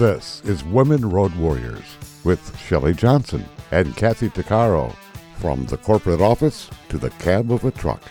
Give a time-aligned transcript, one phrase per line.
[0.00, 1.84] This is Women Road Warriors
[2.24, 4.96] with Shelley Johnson and Kathy Tuccaro.
[5.36, 8.02] From the corporate office to the cab of a truck,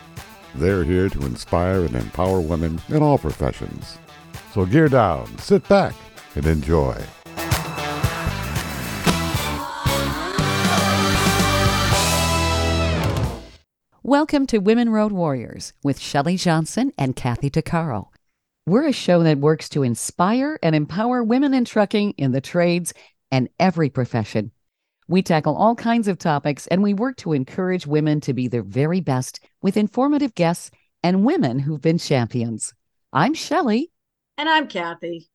[0.54, 3.98] they're here to inspire and empower women in all professions.
[4.54, 5.96] So gear down, sit back,
[6.36, 6.96] and enjoy.
[14.04, 18.10] Welcome to Women Road Warriors with Shelley Johnson and Kathy Tuccaro.
[18.66, 22.94] We're a show that works to inspire and empower women in trucking in the trades
[23.32, 24.52] and every profession.
[25.08, 28.62] We tackle all kinds of topics and we work to encourage women to be their
[28.62, 30.70] very best with informative guests
[31.02, 32.74] and women who've been champions.
[33.12, 33.92] I'm Shelley.
[34.38, 35.30] And I'm Kathy.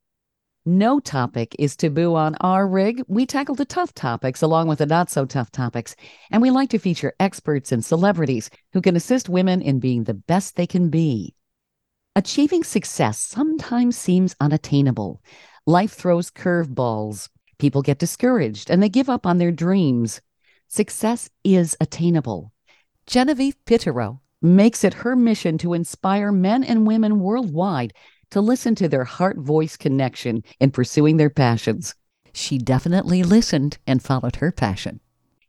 [0.67, 3.03] No topic is taboo on our rig.
[3.09, 5.95] We tackle the tough topics along with the not so tough topics,
[6.31, 10.15] and we like to feature experts and celebrities who can assist women in being the
[10.15, 11.35] best they can be.
[12.17, 15.21] Achieving success sometimes seems unattainable.
[15.67, 17.29] Life throws curveballs.
[17.59, 20.21] People get discouraged and they give up on their dreams.
[20.69, 22.53] Success is attainable.
[23.09, 27.93] Genevieve Piturro makes it her mission to inspire men and women worldwide
[28.31, 31.97] to listen to their heart voice connection in pursuing their passions.
[32.33, 35.01] She definitely listened and followed her passion.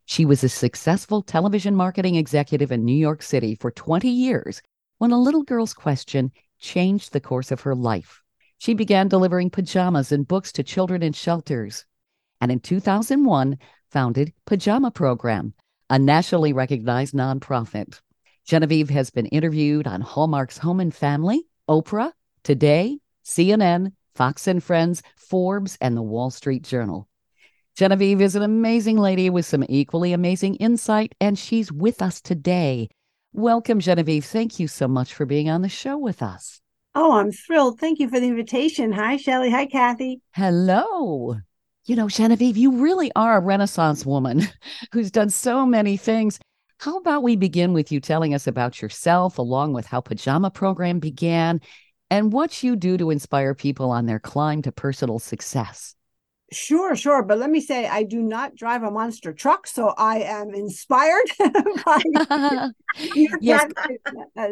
[0.06, 4.64] She was a successful television marketing executive in New York City for 20 years
[4.98, 6.32] when a little girl's question
[6.66, 8.24] changed the course of her life.
[8.58, 11.86] She began delivering pajamas and books to children in shelters,
[12.42, 13.60] and in 2001
[13.92, 15.54] founded Pajama Program,
[15.92, 18.02] a nationally recognized nonprofit.
[18.46, 22.12] Genevieve has been interviewed on Hallmark's Home and Family, Oprah,
[22.44, 27.08] Today, CNN, Fox and Friends, Forbes, and the Wall Street Journal.
[27.76, 32.90] Genevieve is an amazing lady with some equally amazing insight, and she's with us today.
[33.38, 34.24] Welcome, Genevieve.
[34.24, 36.62] Thank you so much for being on the show with us.
[36.96, 37.82] Oh, I'm thrilled.
[37.82, 38.94] Thank you for the invitation.
[38.94, 39.52] Hi, Shelley.
[39.52, 40.22] Hi, Kathy.
[40.34, 41.36] Hello.
[41.84, 44.44] You know, Genevieve, you really are a Renaissance woman
[44.94, 46.40] who's done so many things.
[46.78, 51.00] How about we begin with you telling us about yourself, along with how Pajama Program
[51.00, 51.60] began
[52.10, 55.94] and what you do to inspire people on their climb to personal success.
[56.52, 57.24] Sure, sure.
[57.24, 61.26] But let me say, I do not drive a monster truck, so I am inspired
[61.86, 62.02] by
[63.42, 63.72] yes.
[64.38, 64.48] Uh,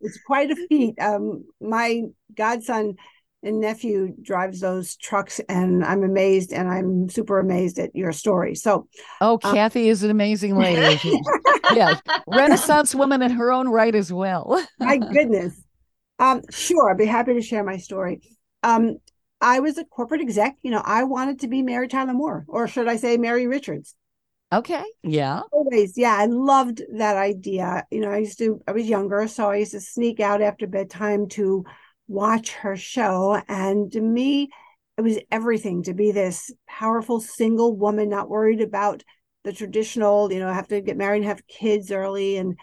[0.00, 1.00] it's quite a feat.
[1.00, 2.02] Um, my
[2.34, 2.96] godson
[3.44, 8.56] and nephew drives those trucks, and I'm amazed, and I'm super amazed at your story.
[8.56, 8.88] So,
[9.20, 10.98] oh, um, Kathy is an amazing lady.
[11.72, 14.60] yes, Renaissance woman in her own right as well.
[14.80, 15.54] my goodness.
[16.18, 18.22] Um, sure, I'd be happy to share my story.
[18.64, 18.96] Um,
[19.40, 20.56] I was a corporate exec.
[20.62, 23.94] You know, I wanted to be Mary Tyler Moore, or should I say Mary Richards?
[24.52, 24.84] Okay.
[25.02, 25.42] Yeah.
[25.52, 25.98] Always.
[25.98, 26.16] Yeah.
[26.16, 27.84] I loved that idea.
[27.90, 30.66] You know, I used to, I was younger, so I used to sneak out after
[30.66, 31.64] bedtime to
[32.06, 33.40] watch her show.
[33.46, 34.48] And to me,
[34.96, 39.04] it was everything to be this powerful single woman, not worried about
[39.44, 42.58] the traditional, you know, have to get married and have kids early and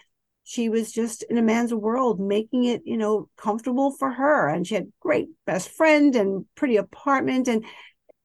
[0.48, 4.48] she was just in a man's world making it you know comfortable for her.
[4.48, 7.64] And she had great best friend and pretty apartment and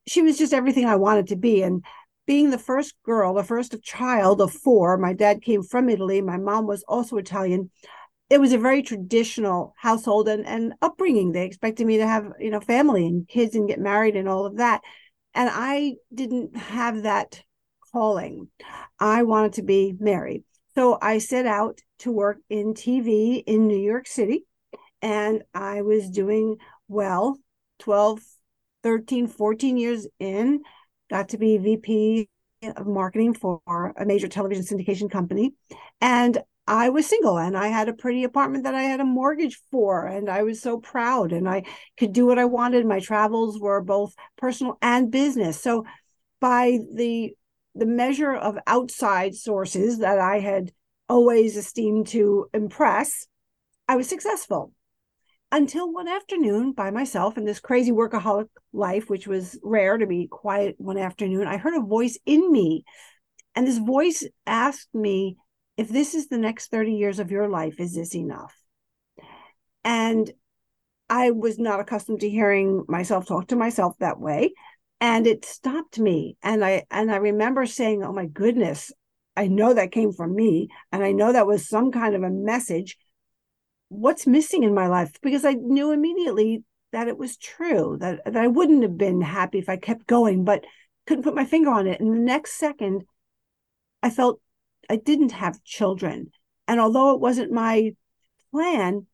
[0.07, 1.63] she was just everything i wanted to be.
[1.63, 1.83] And
[2.27, 6.37] being the first girl the first child of four my dad came from italy my
[6.37, 7.71] mom was also italian
[8.29, 11.33] it was a very traditional household and, and upbringing.
[11.33, 14.45] They expected me to have you know family and kids and get married and all
[14.45, 14.81] of that.
[15.33, 17.41] And i didn't have that
[17.91, 18.47] calling.
[18.99, 20.43] I wanted to be married
[20.75, 24.45] so I set out to work in TV in New York City,
[25.01, 27.37] and I was doing well
[27.79, 28.19] 12,
[28.83, 30.61] 13, 14 years in,
[31.09, 32.29] got to be VP
[32.63, 35.53] of marketing for a major television syndication company.
[35.99, 36.37] And
[36.67, 40.05] I was single and I had a pretty apartment that I had a mortgage for.
[40.05, 41.63] And I was so proud and I
[41.97, 42.85] could do what I wanted.
[42.85, 45.61] My travels were both personal and business.
[45.61, 45.85] So
[46.39, 47.35] by the
[47.75, 50.71] the measure of outside sources that I had
[51.07, 53.27] always esteemed to impress,
[53.87, 54.73] I was successful.
[55.51, 60.27] Until one afternoon by myself in this crazy workaholic life, which was rare to be
[60.27, 62.85] quiet one afternoon, I heard a voice in me.
[63.55, 65.35] And this voice asked me,
[65.75, 68.55] if this is the next 30 years of your life, is this enough?
[69.83, 70.31] And
[71.09, 74.53] I was not accustomed to hearing myself talk to myself that way
[75.01, 76.37] and it stopped me.
[76.43, 78.93] And i and i remember saying oh my goodness
[79.35, 82.29] i know that came from me and i know that was some kind of a
[82.29, 82.97] message.
[83.89, 85.19] What's missing in my life?
[85.21, 86.63] Because i knew immediately
[86.93, 90.45] that it was true that, that i wouldn't have been happy if i kept going
[90.45, 90.63] but
[91.07, 91.99] couldn't put my finger on it.
[91.99, 93.03] And the next second
[94.03, 94.39] i felt
[94.89, 96.31] i didn't have children.
[96.67, 97.95] And although it wasn't my
[98.53, 99.07] plan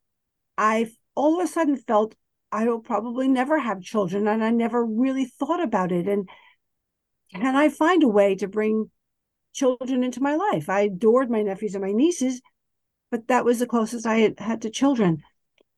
[0.57, 2.13] i all of a sudden felt
[2.51, 4.27] I will probably never have children.
[4.27, 6.07] And I never really thought about it.
[6.07, 6.29] And
[7.33, 8.89] can I find a way to bring
[9.53, 10.69] children into my life?
[10.69, 12.41] I adored my nephews and my nieces,
[13.11, 15.23] but that was the closest I had had to children.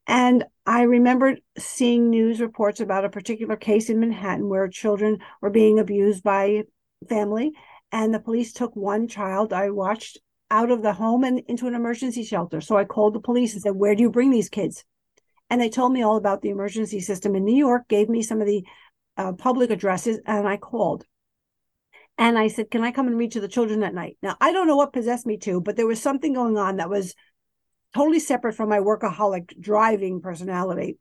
[0.05, 5.51] And I remembered seeing news reports about a particular case in Manhattan where children were
[5.51, 6.63] being abused by
[7.07, 7.51] family.
[7.91, 10.19] And the police took one child I watched
[10.51, 12.61] out of the home and into an emergency shelter.
[12.61, 14.83] So I called the police and said, Where do you bring these kids?
[15.49, 18.41] And they told me all about the emergency system in New York, gave me some
[18.41, 18.63] of the
[19.17, 21.05] uh, public addresses, and I called.
[22.17, 24.17] And I said, Can I come and read to the children at night?
[24.21, 26.89] Now, I don't know what possessed me to, but there was something going on that
[26.89, 27.15] was
[27.95, 30.97] totally separate from my workaholic driving personality.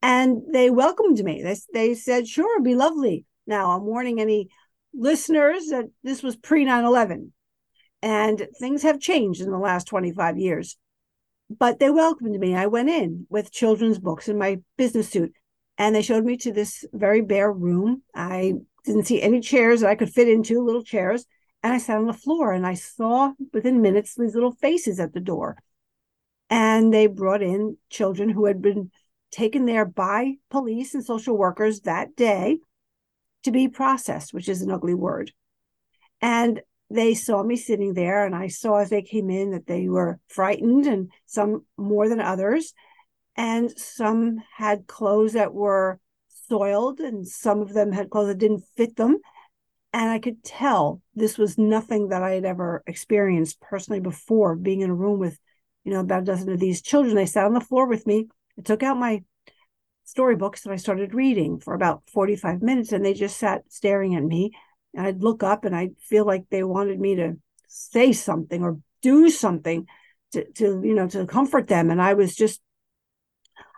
[0.00, 1.42] And they welcomed me.
[1.42, 3.24] They, they said, Sure, be lovely.
[3.46, 4.48] Now, I'm warning any
[4.94, 7.32] listeners that this was pre 9 11
[8.02, 10.76] and things have changed in the last 25 years.
[11.58, 12.54] But they welcomed me.
[12.54, 15.32] I went in with children's books in my business suit
[15.78, 18.02] and they showed me to this very bare room.
[18.14, 18.54] I
[18.84, 21.24] didn't see any chairs that I could fit into, little chairs.
[21.62, 25.12] And I sat on the floor and I saw within minutes these little faces at
[25.12, 25.56] the door.
[26.50, 28.90] And they brought in children who had been
[29.30, 32.58] taken there by police and social workers that day
[33.44, 35.32] to be processed, which is an ugly word.
[36.20, 36.60] And
[36.94, 40.20] they saw me sitting there, and I saw as they came in that they were
[40.28, 42.74] frightened, and some more than others.
[43.36, 45.98] And some had clothes that were
[46.48, 49.18] soiled, and some of them had clothes that didn't fit them.
[49.92, 54.80] And I could tell this was nothing that I had ever experienced personally before being
[54.80, 55.38] in a room with,
[55.84, 57.14] you know, about a dozen of these children.
[57.14, 58.28] They sat on the floor with me.
[58.58, 59.22] I took out my
[60.04, 64.22] storybooks and I started reading for about 45 minutes and they just sat staring at
[64.22, 64.52] me.
[64.96, 67.36] I'd look up and I'd feel like they wanted me to
[67.68, 69.86] say something or do something
[70.32, 71.90] to, to you know to comfort them.
[71.90, 72.60] And I was just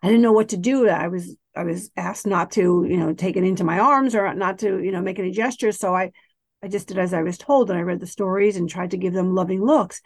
[0.03, 0.89] I didn't know what to do.
[0.89, 4.33] I was I was asked not to, you know, take it into my arms or
[4.35, 5.79] not to, you know, make any gestures.
[5.79, 6.13] So I
[6.63, 8.97] I just did as I was told and I read the stories and tried to
[8.97, 10.01] give them loving looks.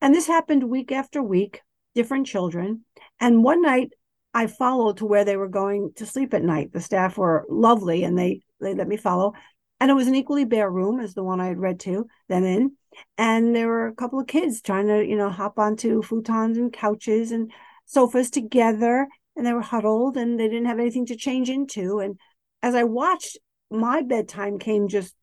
[0.00, 1.60] And this happened week after week,
[1.94, 2.84] different children.
[3.20, 3.92] And one night
[4.34, 6.72] I followed to where they were going to sleep at night.
[6.72, 9.34] The staff were lovely and they they let me follow.
[9.82, 12.44] And it was an equally bare room as the one I had read to them
[12.44, 12.76] in.
[13.18, 16.72] And there were a couple of kids trying to, you know, hop onto futons and
[16.72, 17.50] couches and
[17.84, 19.08] sofas together.
[19.34, 21.98] And they were huddled and they didn't have anything to change into.
[21.98, 22.16] And
[22.62, 23.38] as I watched,
[23.72, 25.16] my bedtime came just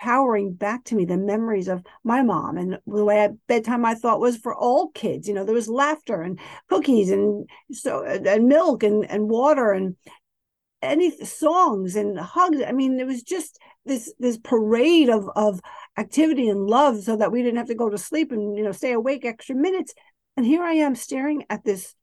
[0.00, 3.94] powering back to me the memories of my mom and the way I, bedtime I
[3.94, 5.28] thought was for all kids.
[5.28, 6.40] You know, there was laughter and
[6.70, 9.96] cookies and so and milk and and water and
[10.82, 12.58] any songs and hugs.
[12.66, 15.60] I mean, it was just this this parade of of
[15.96, 18.72] activity and love, so that we didn't have to go to sleep and you know
[18.72, 19.94] stay awake extra minutes.
[20.36, 21.94] And here I am staring at this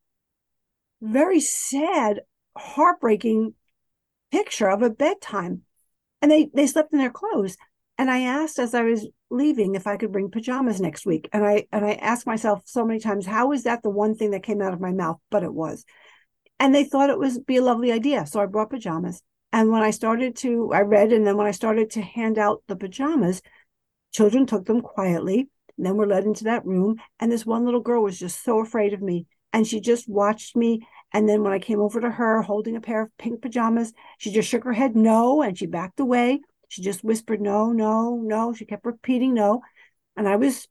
[1.01, 2.21] very sad,
[2.57, 3.53] heartbreaking
[4.31, 5.61] picture of a bedtime
[6.21, 7.55] and they they slept in their clothes
[7.97, 11.29] and I asked as I was leaving if I could bring pajamas next week.
[11.31, 14.31] And I and I asked myself so many times, how is that the one thing
[14.31, 15.19] that came out of my mouth?
[15.31, 15.85] But it was.
[16.59, 18.25] And they thought it was be a lovely idea.
[18.25, 19.21] So I brought pajamas.
[19.51, 22.63] And when I started to, I read, and then when I started to hand out
[22.67, 23.41] the pajamas,
[24.11, 25.49] children took them quietly.
[25.77, 26.97] And then we're led into that room.
[27.19, 29.27] And this one little girl was just so afraid of me.
[29.53, 30.85] And she just watched me.
[31.13, 34.31] And then when I came over to her holding a pair of pink pajamas, she
[34.31, 36.41] just shook her head no and she backed away.
[36.67, 38.53] She just whispered, no, no, no.
[38.53, 39.61] She kept repeating no.
[40.17, 40.67] And I was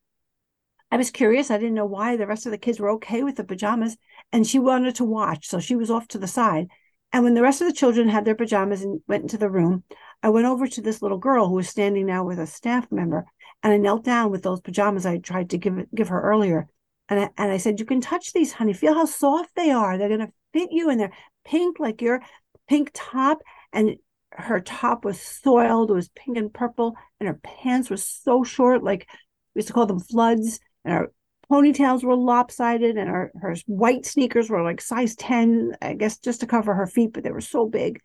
[0.90, 1.50] I was curious.
[1.50, 3.96] I didn't know why the rest of the kids were okay with the pajamas.
[4.34, 5.46] And she wanted to watch.
[5.46, 6.66] So she was off to the side.
[7.12, 9.84] And when the rest of the children had their pajamas and went into the room,
[10.22, 13.24] I went over to this little girl who was standing now with a staff member.
[13.62, 16.68] And I knelt down with those pajamas I tried to give give her earlier.
[17.08, 18.74] And I, and I said, You can touch these, honey.
[18.74, 19.96] Feel how soft they are.
[19.96, 20.90] They're going to fit you.
[20.90, 22.20] And they're pink, like your
[22.68, 23.38] pink top.
[23.72, 23.96] And
[24.36, 28.82] her top was soiled, it was pink and purple, and her pants were so short,
[28.82, 29.06] like
[29.54, 31.12] we used to call them floods, and her
[31.54, 36.40] ponytails were lopsided, and her, her white sneakers were like size 10, I guess just
[36.40, 38.00] to cover her feet, but they were so big.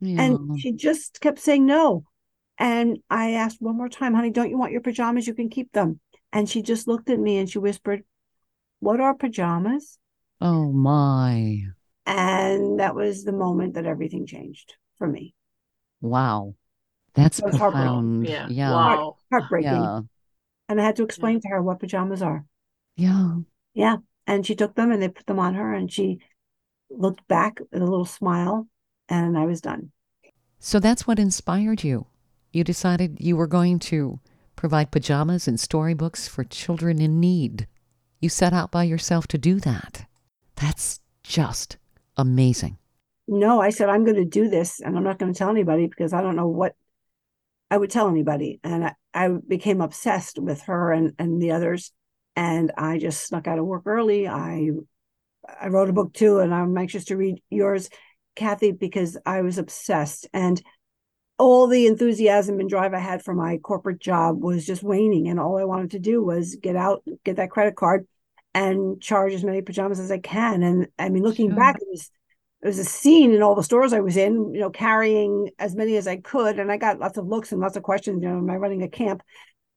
[0.00, 0.22] Yeah.
[0.22, 2.04] And she just kept saying no.
[2.58, 5.26] And I asked one more time, honey, don't you want your pajamas?
[5.26, 6.00] You can keep them.
[6.32, 8.04] And she just looked at me and she whispered,
[8.80, 9.98] What are pajamas?
[10.40, 11.62] Oh my.
[12.06, 15.34] And that was the moment that everything changed for me.
[16.00, 16.54] Wow.
[17.14, 18.26] That's profound.
[18.26, 18.46] Yeah.
[18.48, 18.70] yeah.
[18.70, 19.16] Wow.
[19.30, 19.72] heartbreaking.
[19.72, 20.00] Yeah.
[20.68, 21.40] And I had to explain yeah.
[21.40, 22.44] to her what pajamas are.
[23.00, 23.36] Yeah.
[23.74, 23.96] Yeah.
[24.26, 26.18] And she took them and they put them on her and she
[26.90, 28.68] looked back with a little smile
[29.08, 29.90] and I was done.
[30.58, 32.06] So that's what inspired you.
[32.52, 34.20] You decided you were going to
[34.54, 37.66] provide pajamas and storybooks for children in need.
[38.20, 40.04] You set out by yourself to do that.
[40.56, 41.78] That's just
[42.16, 42.76] amazing.
[43.26, 45.86] no, I said, I'm going to do this and I'm not going to tell anybody
[45.86, 46.74] because I don't know what
[47.70, 48.60] I would tell anybody.
[48.62, 51.92] And I, I became obsessed with her and, and the others.
[52.36, 54.28] And I just snuck out of work early.
[54.28, 54.70] I
[55.60, 57.88] I wrote a book too, and I'm anxious to read yours,
[58.36, 60.28] Kathy, because I was obsessed.
[60.32, 60.60] And
[61.38, 65.28] all the enthusiasm and drive I had for my corporate job was just waning.
[65.28, 68.06] And all I wanted to do was get out, get that credit card,
[68.54, 70.62] and charge as many pajamas as I can.
[70.62, 71.56] And I mean, looking sure.
[71.56, 72.10] back, it was
[72.62, 75.74] it was a scene in all the stores I was in, you know, carrying as
[75.74, 76.58] many as I could.
[76.58, 78.82] And I got lots of looks and lots of questions, you know, am I running
[78.82, 79.22] a camp?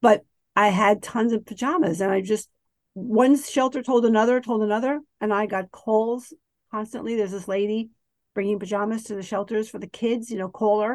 [0.01, 2.50] But I had tons of pajamas and I just
[2.93, 6.31] one shelter told another, told another, and I got calls
[6.72, 7.15] constantly.
[7.15, 7.89] There's this lady
[8.36, 10.93] bringing pajamas to the shelters for the kids, you know, call her.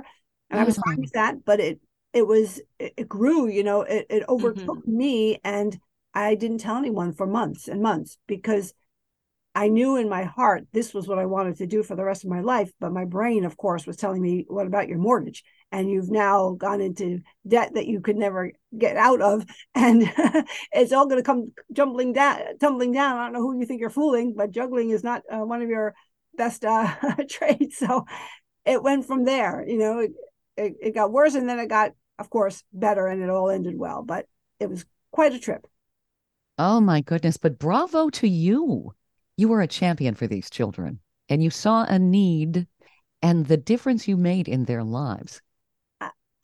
[0.51, 0.59] And mm-hmm.
[0.59, 1.81] I was fine with that, but it
[2.13, 4.97] it was it, it grew, you know, it, it overtook mm-hmm.
[4.97, 5.79] me and
[6.15, 8.73] I didn't tell anyone for months and months because
[9.55, 12.25] I knew in my heart this was what I wanted to do for the rest
[12.25, 12.71] of my life.
[12.81, 15.43] But my brain, of course, was telling me, what about your mortgage?
[15.71, 19.45] And you've now gone into debt that you could never get out of.
[19.75, 20.11] And
[20.73, 23.19] it's all going to come tumbling down, tumbling down.
[23.19, 25.69] I don't know who you think you're fooling, but juggling is not uh, one of
[25.69, 25.95] your
[26.37, 26.95] best uh,
[27.31, 27.77] trades.
[27.77, 28.07] So
[28.65, 30.13] it went from there, you know, it,
[30.57, 33.77] it, it got worse and then it got, of course, better and it all ended
[33.77, 34.03] well.
[34.03, 34.27] But
[34.59, 35.67] it was quite a trip.
[36.59, 37.37] Oh my goodness.
[37.37, 38.93] But bravo to you.
[39.37, 40.99] You were a champion for these children
[41.29, 42.67] and you saw a need
[43.23, 45.41] and the difference you made in their lives.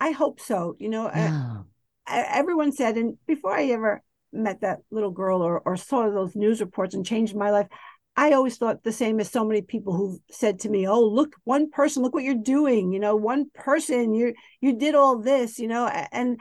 [0.00, 0.76] I, hope so.
[0.78, 1.08] You know.
[1.08, 1.62] I,
[2.06, 6.36] I, everyone said, and before I ever met that little girl or, or saw those
[6.36, 7.68] news reports and changed my life,
[8.16, 11.34] I always thought the same as so many people who said to me, "Oh, look,
[11.44, 12.92] one person, look what you're doing.
[12.92, 15.58] You know, one person, you you did all this.
[15.58, 16.38] You know." And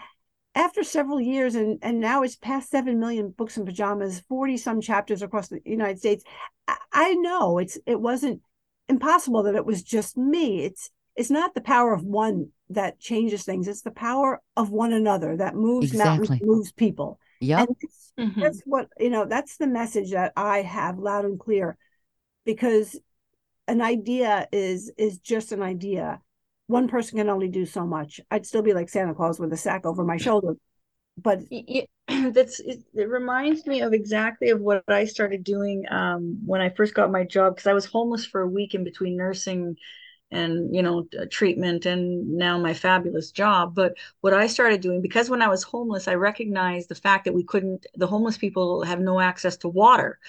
[0.56, 4.82] after several years and and now it's past 7 million books and pajamas 40 some
[4.82, 6.24] chapters across the united states
[6.68, 8.42] I, I know it's it wasn't
[8.88, 13.44] impossible that it was just me it's it's not the power of one that changes
[13.44, 16.28] things it's the power of one another that moves exactly.
[16.28, 17.66] mountains moves people yeah
[18.20, 18.40] mm-hmm.
[18.40, 21.78] that's what you know that's the message that i have loud and clear
[22.46, 23.00] because
[23.68, 26.20] an idea is is just an idea
[26.68, 28.20] one person can only do so much.
[28.32, 30.56] I'd still be like Santa Claus with a sack over my shoulder.
[31.18, 31.90] But it,
[32.34, 36.70] that's it, it, reminds me of exactly of what I started doing um, when I
[36.70, 39.76] first got my job because I was homeless for a week in between nursing
[40.34, 43.76] and you know treatment and now my fabulous job.
[43.76, 47.34] But what i started doing because when i was homeless i recognized the fact that
[47.34, 50.20] we couldn't the homeless people have no access to water.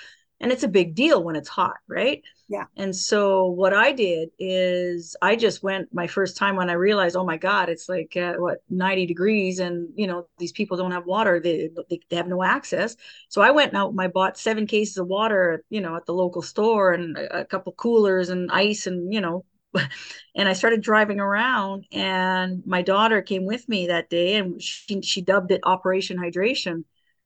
[0.41, 2.23] And it's a big deal when it's hot right?
[2.49, 2.65] Yeah.
[2.77, 7.17] And so what i did is i just went my first time when i realized
[7.17, 10.91] oh my god it's like uh, what 90 degrees and you know these people don't
[10.91, 11.41] have water.
[11.41, 12.97] They, they, they have no access.
[13.29, 16.15] So i went out and i bought seven cases of water you know at the
[16.15, 19.45] local store and a, a couple coolers and ice and you know
[20.35, 25.03] and I started driving around and my daughter came with me that day and she
[25.03, 26.85] she dubbed it Operation Hydration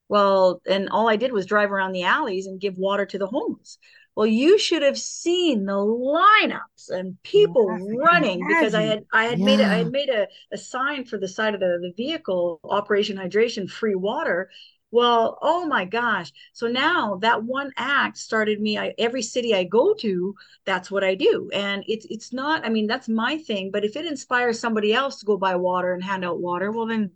[0.09, 3.27] well, and all I did was drive around the alleys and give water to the
[3.27, 3.79] homeless.
[4.17, 9.25] Well, you should have seen the lineups and people yes, running because I had I
[9.27, 9.45] had yeah.
[9.45, 12.59] made a, I had made a, a sign for the side of the, the vehicle,
[12.65, 14.51] Operation Hydration, free water.
[14.91, 16.33] Well, oh my gosh.
[16.53, 18.79] So now that one act started me.
[18.79, 21.51] I, every city I go to, that's what I do.
[21.53, 23.71] And it's it's not, I mean, that's my thing.
[23.71, 26.87] But if it inspires somebody else to go buy water and hand out water, well
[26.87, 27.11] then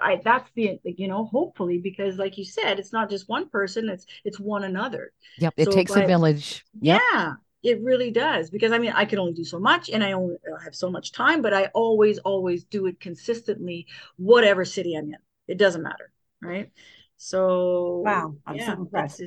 [0.00, 3.88] I that's the you know hopefully because like you said it's not just one person
[3.88, 5.12] it's it's one another.
[5.38, 6.64] Yep, it so takes a village.
[6.80, 7.00] Yep.
[7.12, 10.12] Yeah, it really does because I mean I can only do so much and I
[10.12, 15.06] only have so much time, but I always always do it consistently, whatever city I'm
[15.06, 15.16] in.
[15.46, 16.10] It doesn't matter,
[16.42, 16.70] right?
[17.16, 19.22] So wow, I'm yeah, so impressed.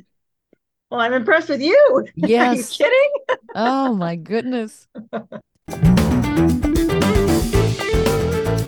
[0.89, 2.05] Well, I'm impressed with you.
[2.15, 2.57] Yes.
[2.79, 3.11] Are you kidding?
[3.55, 4.87] oh my goodness.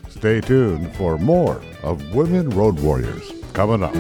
[0.10, 3.96] Stay tuned for more of Women Road Warriors coming up.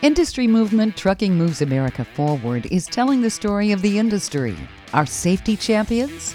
[0.00, 4.56] Industry movement Trucking Moves America Forward is telling the story of the industry.
[4.94, 6.34] Our safety champions,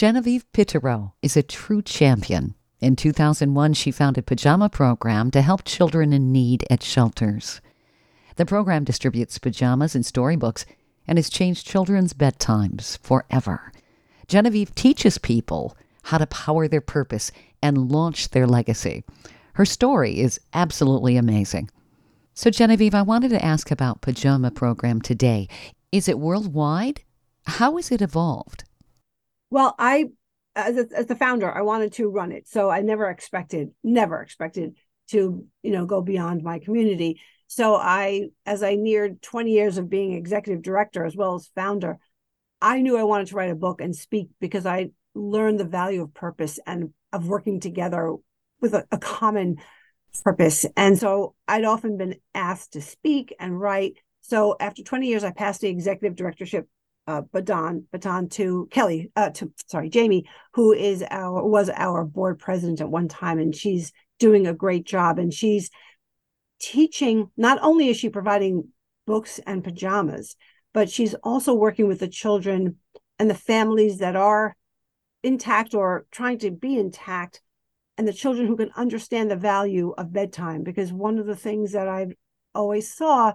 [0.00, 2.54] Genevieve Piturro is a true champion.
[2.80, 7.60] In 2001, she founded Pajama Program to help children in need at shelters.
[8.36, 10.64] The program distributes pajamas and storybooks
[11.06, 13.72] and has changed children's bedtimes forever.
[14.26, 17.30] Genevieve teaches people how to power their purpose
[17.62, 19.04] and launch their legacy.
[19.52, 21.68] Her story is absolutely amazing.
[22.32, 25.46] So, Genevieve, I wanted to ask about Pajama Program today.
[25.92, 27.02] Is it worldwide?
[27.44, 28.64] How has it evolved?
[29.50, 30.06] Well, I,
[30.54, 32.48] as, a, as the founder, I wanted to run it.
[32.48, 34.76] So I never expected, never expected
[35.10, 37.20] to, you know, go beyond my community.
[37.48, 41.98] So I, as I neared 20 years of being executive director as well as founder,
[42.60, 46.02] I knew I wanted to write a book and speak because I learned the value
[46.02, 48.14] of purpose and of working together
[48.60, 49.56] with a, a common
[50.22, 50.66] purpose.
[50.76, 53.94] And so I'd often been asked to speak and write.
[54.20, 56.68] So after 20 years, I passed the executive directorship
[57.10, 62.38] uh, baton baton to Kelly, uh, to sorry, Jamie, who is our was our board
[62.38, 65.18] president at one time, and she's doing a great job.
[65.18, 65.70] And she's
[66.60, 68.68] teaching, not only is she providing
[69.06, 70.36] books and pajamas,
[70.72, 72.76] but she's also working with the children
[73.18, 74.56] and the families that are
[75.24, 77.40] intact or trying to be intact
[77.98, 81.72] and the children who can understand the value of bedtime because one of the things
[81.72, 82.06] that i
[82.54, 83.30] always saw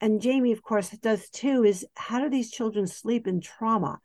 [0.00, 3.98] and jamie of course does too is how do these children sleep in trauma?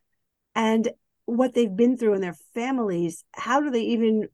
[0.55, 0.89] And
[1.25, 4.27] what they've been through in their families how do they even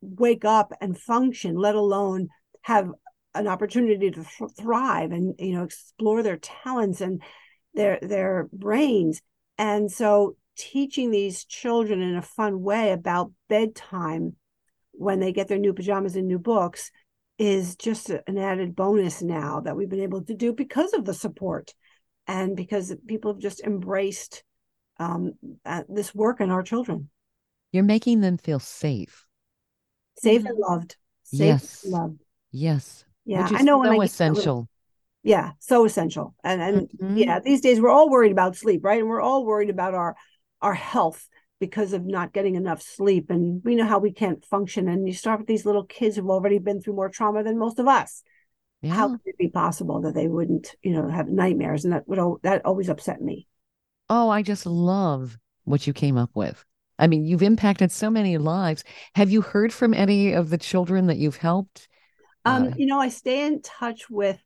[0.00, 2.28] wake up and function let alone
[2.62, 2.90] have
[3.34, 7.22] an opportunity to th- thrive and you know explore their talents and
[7.74, 9.20] their their brains?
[9.58, 14.36] And so teaching these children in a fun way about bedtime
[14.92, 16.90] when they get their new pajamas and new books
[17.38, 21.14] is just an added bonus now that we've been able to do because of the
[21.14, 21.74] support
[22.26, 24.44] and because people have just embraced
[24.98, 25.32] um,
[25.64, 27.10] uh, this work and our children.
[27.72, 29.26] You're making them feel safe,
[30.18, 30.48] safe mm-hmm.
[30.48, 30.96] and loved.
[31.24, 32.20] Safe yes, and loved.
[32.52, 33.82] Yes, yeah, I know.
[33.82, 34.68] So when I essential.
[35.24, 36.34] yeah, so essential.
[36.44, 37.16] And and mm-hmm.
[37.16, 39.00] yeah, these days we're all worried about sleep, right?
[39.00, 40.14] And we're all worried about our
[40.62, 41.28] our health
[41.64, 43.30] because of not getting enough sleep.
[43.30, 44.86] And we know how we can't function.
[44.86, 47.78] And you start with these little kids who've already been through more trauma than most
[47.78, 48.22] of us.
[48.82, 48.92] Yeah.
[48.92, 51.84] How could it be possible that they wouldn't, you know, have nightmares?
[51.84, 53.48] And that would that always upset me.
[54.10, 56.62] Oh, I just love what you came up with.
[56.98, 58.84] I mean, you've impacted so many lives.
[59.14, 61.88] Have you heard from any of the children that you've helped?
[62.44, 64.38] Um, uh, you know, I stay in touch with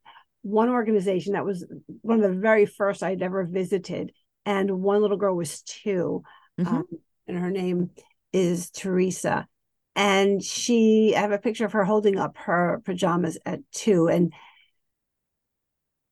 [0.42, 1.66] one organization that was
[2.02, 4.12] one of the very first I'd ever visited,
[4.46, 6.22] and one little girl was 2
[6.60, 6.76] mm-hmm.
[6.76, 6.84] um,
[7.28, 7.90] and her name
[8.32, 9.46] is Teresa.
[9.94, 14.08] And she, I have a picture of her holding up her pajamas at two.
[14.08, 14.32] And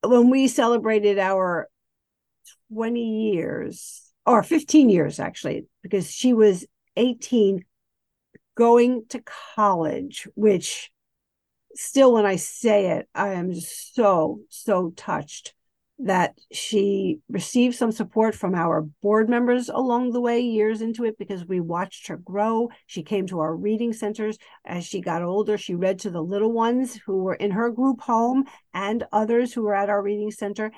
[0.02, 1.68] when we celebrated our
[2.72, 7.64] 20 years, or 15 years actually, because she was 18
[8.56, 9.22] going to
[9.54, 10.90] college, which
[11.74, 15.54] still, when I say it, I am so, so touched
[15.98, 21.16] that she received some support from our board members along the way, years into it,
[21.18, 22.68] because we watched her grow.
[22.86, 24.36] She came to our reading centers.
[24.64, 28.02] As she got older, she read to the little ones who were in her group
[28.02, 30.70] home and others who were at our reading center.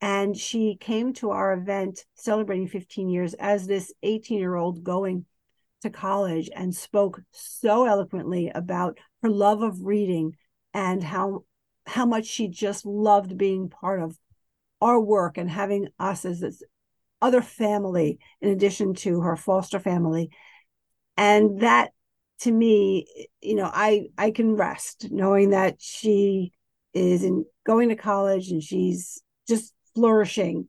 [0.00, 5.24] And she came to our event celebrating 15 years as this 18 year old going
[5.82, 10.34] to college and spoke so eloquently about her love of reading
[10.72, 11.44] and how
[11.86, 14.16] how much she just loved being part of
[14.84, 16.62] our work and having us as this
[17.22, 20.30] other family in addition to her foster family.
[21.16, 21.90] And that
[22.40, 23.06] to me
[23.40, 26.52] you know i i can rest knowing that she
[26.92, 30.66] is in going to college and she's just flourishing.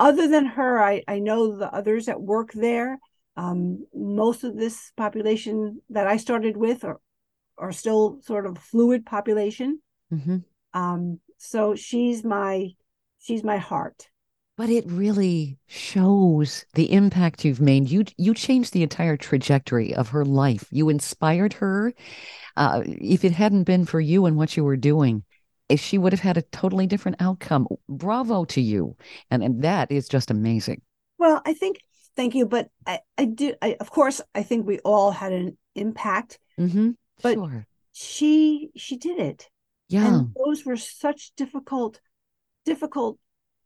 [0.00, 2.98] Other than her i i know the others that work there.
[3.38, 7.00] Um, most of this population that i started with are
[7.58, 9.80] are still sort of fluid population.
[10.12, 10.38] Mm-hmm.
[10.72, 12.70] um, so she's my
[13.26, 14.08] she's my heart.
[14.56, 17.90] But it really shows the impact you've made.
[17.90, 20.64] You you changed the entire trajectory of her life.
[20.70, 21.92] You inspired her.
[22.56, 25.24] Uh, if it hadn't been for you and what you were doing
[25.68, 27.66] if she would have had a totally different outcome.
[27.88, 28.96] Bravo to you.
[29.30, 30.82] And, and that is just amazing.
[31.18, 31.80] Well i think
[32.14, 35.56] thank you but i, I do I, of course i think we all had an
[35.74, 36.38] impact.
[36.58, 36.90] Mm-hmm.
[37.22, 37.66] but sure.
[37.92, 39.48] she she did it.
[39.88, 40.06] Yeah.
[40.06, 42.00] and those were such difficult
[42.66, 43.18] difficult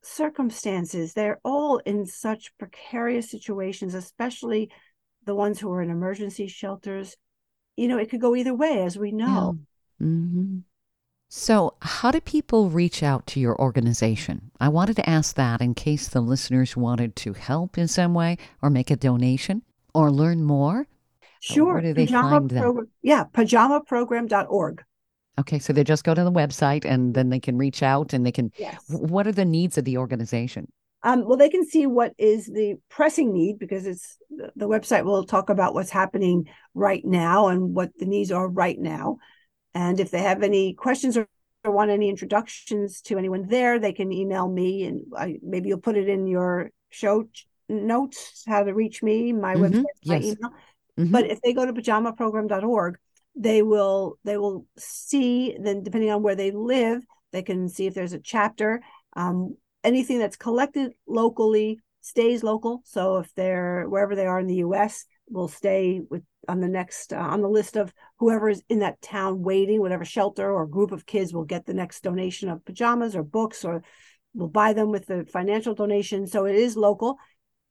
[0.02, 1.12] circumstances.
[1.12, 4.70] They're all in such precarious situations, especially
[5.24, 7.16] the ones who are in emergency shelters.
[7.76, 9.58] You know, it could go either way, as we know.
[9.98, 10.06] Yeah.
[10.06, 10.58] Mm-hmm.
[11.32, 14.50] So, how do people reach out to your organization?
[14.58, 18.36] I wanted to ask that in case the listeners wanted to help in some way
[18.60, 19.62] or make a donation
[19.94, 20.88] or learn more.
[21.40, 21.74] Sure.
[21.74, 22.86] Where do they Pajama find that?
[23.02, 24.84] yeah, pajamaprogram.org.
[25.40, 28.26] Okay, so they just go to the website and then they can reach out and
[28.26, 28.52] they can.
[28.58, 28.84] Yes.
[28.88, 30.70] What are the needs of the organization?
[31.02, 35.24] Um, well, they can see what is the pressing need because it's the, website will
[35.24, 39.16] talk about what's happening right now and what the needs are right now.
[39.72, 41.26] And if they have any questions or,
[41.64, 45.96] want any introductions to anyone there, they can email me and I, maybe you'll put
[45.96, 47.28] it in your show
[47.68, 50.24] notes how to reach me, my Mhm, website, my yes.
[50.24, 50.50] email.
[50.98, 51.12] Mhm.
[51.12, 52.98] But if they go to pajamaprogram.org,
[53.40, 57.94] they will they will see then depending on where they live, they can see if
[57.94, 58.82] there's a chapter.
[59.16, 62.82] Um, anything that's collected locally stays local.
[62.84, 67.12] So if they're wherever they are in the U.S., will stay with on the next
[67.12, 70.92] uh, on the list of whoever is in that town waiting, whatever shelter or group
[70.92, 73.82] of kids will get the next donation of pajamas or books or
[74.34, 76.26] will buy them with the financial donation.
[76.26, 77.16] So it is local.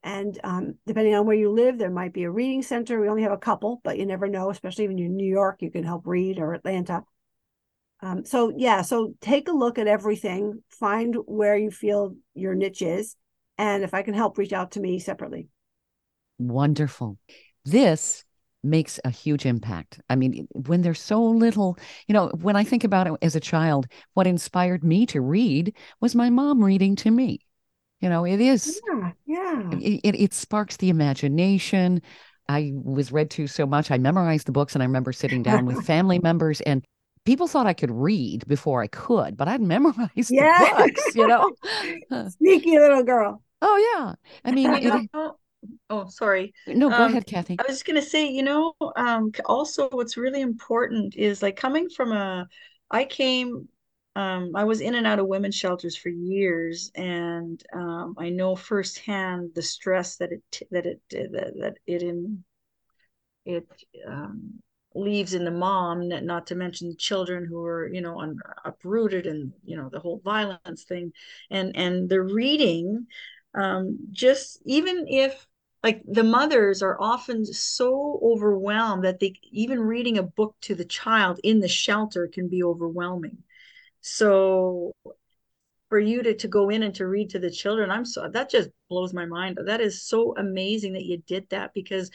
[0.03, 2.99] And um, depending on where you live, there might be a reading center.
[2.99, 5.61] We only have a couple, but you never know, especially when you're in New York,
[5.61, 7.03] you can help read or Atlanta.
[8.01, 12.81] Um, so, yeah, so take a look at everything, find where you feel your niche
[12.81, 13.17] is.
[13.57, 15.49] And if I can help, reach out to me separately.
[16.37, 17.17] Wonderful.
[17.65, 18.23] This
[18.63, 19.99] makes a huge impact.
[20.09, 23.41] I mean, when there's so little, you know, when I think about it as a
[23.41, 27.41] child, what inspired me to read was my mom reading to me.
[27.99, 29.71] You know, it is, Yeah, yeah.
[29.73, 32.01] it, it, it sparks the imagination.
[32.47, 33.91] I was read to so much.
[33.91, 36.83] I memorized the books and I remember sitting down with family members and
[37.25, 40.57] people thought I could read before I could, but I'd memorized Yeah.
[40.57, 41.51] the books, you know?
[42.29, 43.43] Sneaky little girl.
[43.61, 44.13] Oh, yeah.
[44.45, 45.09] I mean, it,
[45.89, 46.53] oh, sorry.
[46.67, 47.57] no, go um, ahead, Kathy.
[47.59, 51.89] I was just gonna say, you know, um, also what's really important is like coming
[51.89, 52.47] from a,
[52.89, 53.67] I came,
[54.19, 58.55] um, I was in and out of women's shelters for years, and um, I know
[58.55, 62.43] firsthand the stress that it that it that, that it in
[63.45, 63.67] it
[64.07, 64.61] um,
[64.95, 69.53] leaves in the mom, not to mention children who are, you know, un- uprooted and
[69.63, 71.13] you know the whole violence thing,
[71.49, 73.07] and and the reading,
[73.55, 75.47] um, just even if
[75.83, 80.85] like the mothers are often so overwhelmed that they even reading a book to the
[80.85, 83.37] child in the shelter can be overwhelming.
[84.01, 84.93] So
[85.89, 88.49] for you to, to go in and to read to the children, I'm so that
[88.49, 89.57] just blows my mind.
[89.65, 92.11] That is so amazing that you did that because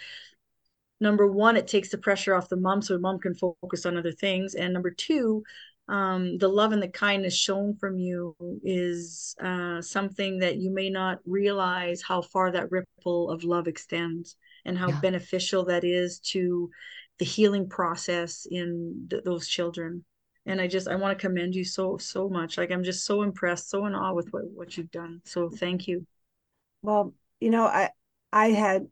[1.01, 3.97] number one, it takes the pressure off the mom so the mom can focus on
[3.97, 4.55] other things.
[4.55, 5.43] And number two,
[5.89, 10.89] um, the love and the kindness shown from you is uh, something that you may
[10.89, 15.01] not realize how far that ripple of love extends and how Yeah.
[15.03, 16.71] beneficial that is to
[17.19, 20.05] the healing process in th- those children.
[20.47, 22.59] And I just I want to commend you so so much.
[22.59, 25.21] Like I'm just so impressed, so in awe with what what you've done.
[25.25, 26.07] So thank you.
[26.83, 27.91] Well, you know, I
[28.33, 28.89] I had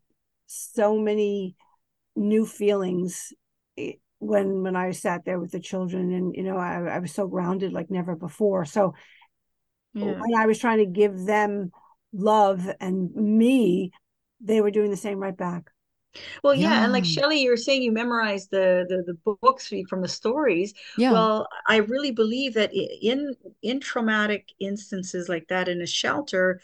[0.46, 1.56] so many
[2.16, 3.32] new feelings
[3.78, 7.12] eh, when when I sat there with the children, and you know, I, I was
[7.12, 8.64] so grounded like never before.
[8.64, 8.94] So
[9.94, 10.12] Yeah.
[10.14, 11.72] when I was trying to give them
[12.12, 13.92] love and me,
[14.40, 15.71] they were doing the same right back.
[16.42, 17.10] Well, yeah, and like Yeah.
[17.22, 20.74] Shelley, you were saying you memorized the, the the books from the stories.
[20.96, 21.12] Yeah.
[21.12, 26.60] Well, I really believe that in in traumatic instances like that in a shelter,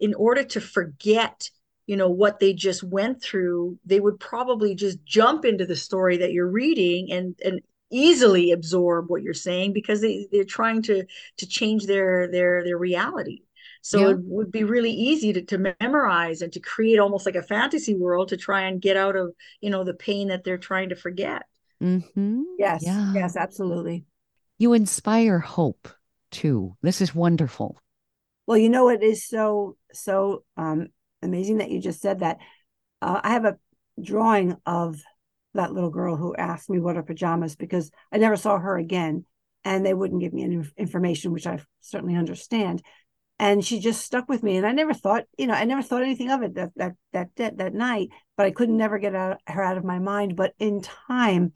[0.00, 1.50] in order to forget,
[1.86, 6.16] you know, what they just went through, they would probably just jump into the story
[6.18, 11.04] that you're reading and and easily absorb what you're saying because they they're trying to
[11.38, 13.42] to change their their their reality.
[13.86, 14.10] So Yeah.
[14.12, 17.94] it would be really easy to, to memorize and to create almost like a fantasy
[17.94, 20.96] world to try and get out of, you know, the pain that they're trying to
[20.96, 21.42] forget.
[21.82, 22.44] Mm-hmm.
[22.58, 23.12] Yes, Yeah.
[23.14, 24.06] yes, absolutely.
[24.56, 25.86] You inspire hope
[26.30, 26.76] too.
[26.80, 27.76] This is wonderful.
[28.46, 30.88] Well, you know, it is so so um,
[31.22, 32.38] amazing that you just said that.
[33.02, 33.58] Uh, I have a
[34.00, 35.02] drawing of
[35.54, 39.24] that little girl who asked me what are pajamas because I never saw her again,
[39.64, 42.82] and they wouldn't give me any information, which I certainly understand.
[43.44, 46.02] And she just stuck with me, and I never thought, you know, I never thought
[46.02, 49.62] anything of it that that that that, night, but I couldn't never get out, her
[49.62, 50.34] out of my mind.
[50.34, 51.52] But in time,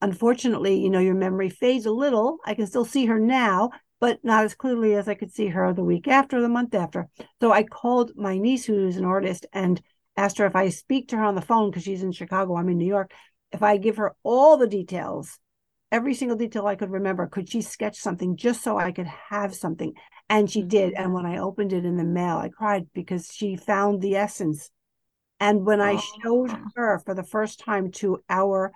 [0.00, 2.38] unfortunately, you know, your memory fades a little.
[2.46, 5.70] I can still see her now, but not as clearly as I could see her
[5.74, 7.08] the week after, the month after.
[7.42, 9.82] So I called my niece, who's an artist, and
[10.16, 12.70] asked her if I speak to her on the phone because she's in Chicago, I'm
[12.70, 13.12] in New York.
[13.52, 15.38] If I give her all the details,
[15.92, 19.54] every single detail I could remember, could she sketch something just so I could have
[19.54, 19.92] something?
[20.28, 20.94] And she did.
[20.94, 21.02] Mm-hmm.
[21.02, 24.70] And when I opened it in the mail, I cried because she found the essence.
[25.38, 26.68] And when I oh, showed Oh.
[26.76, 28.72] her for the first time to our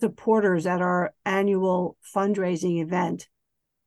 [0.00, 3.28] supporters at our annual fundraising event,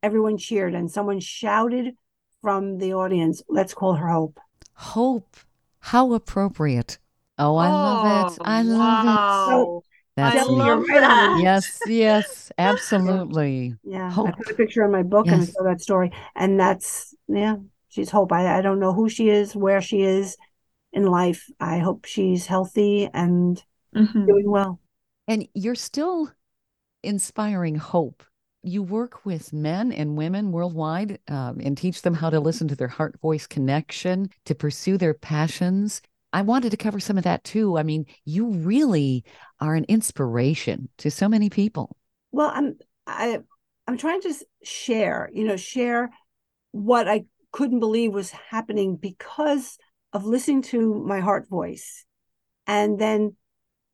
[0.02, 1.94] everyone cheered and someone shouted
[2.40, 4.38] from the audience, let's call her Hope.
[4.74, 5.36] Hope.
[5.80, 6.98] How appropriate.
[7.38, 8.38] Oh, I love it.
[8.40, 9.08] Oh, I love it.
[9.08, 9.82] wow.
[10.18, 10.64] That's I Shelley, neat.
[10.64, 11.32] you're love right that.
[11.32, 13.76] yes, yes, absolutely.
[13.84, 15.54] Yeah, I put a picture on my book and I Yes.
[15.54, 17.56] tell that story, and that's yeah,
[17.88, 18.32] she's hope.
[18.32, 20.36] I I don't know who she is, where she is
[20.92, 21.46] in life.
[21.60, 23.62] I hope she's healthy and
[23.94, 24.26] Mhm.
[24.26, 24.80] doing well.
[25.26, 26.32] And you're still
[27.02, 28.24] inspiring hope.
[28.62, 32.76] You work with men and women worldwide um, and teach them how to listen to
[32.76, 36.02] their heart voice connection, to pursue their passions.
[36.32, 37.78] I wanted to cover some of that too.
[37.78, 39.24] I mean, you really
[39.60, 41.96] are an inspiration to so many people.
[42.32, 43.38] Well, I'm I
[43.86, 46.10] I'm trying to share, you know, share
[46.72, 49.78] what I couldn't believe was happening because
[50.12, 52.04] of listening to my heart voice
[52.66, 53.34] and then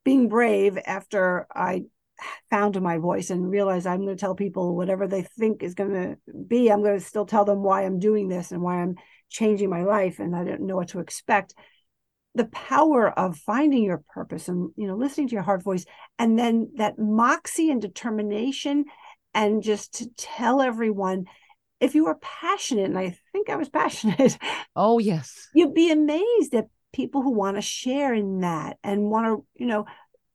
[0.03, 1.83] being brave after I
[2.49, 5.93] found my voice and realized I'm going to tell people whatever they think is going
[5.93, 6.17] to
[6.47, 6.71] be.
[6.71, 8.95] I'm going to still tell them why I'm doing this and why I'm
[9.29, 11.55] changing my life and I don't know what to expect.
[12.35, 15.85] The power of finding your purpose and you know listening to your heart voice
[16.19, 18.85] and then that moxie and determination
[19.33, 21.25] and just to tell everyone
[21.79, 24.37] if you are passionate and I think I was passionate
[24.75, 25.47] Oh, yes.
[25.53, 29.67] you'd be amazed at people who want to share in that and want to you
[29.67, 29.85] know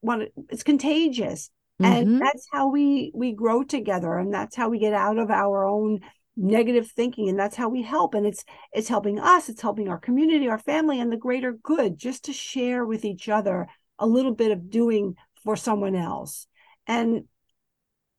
[0.03, 1.87] want to it's contagious Mhm.
[2.03, 5.65] and that's how we we grow together and that's how we get out of our
[5.67, 6.01] own
[6.37, 9.99] negative thinking and that's how we help and it's it's helping us it's helping our
[9.99, 13.67] community our family and the greater good just to share with each other
[13.99, 16.47] a little bit of doing for someone else.
[16.87, 17.25] And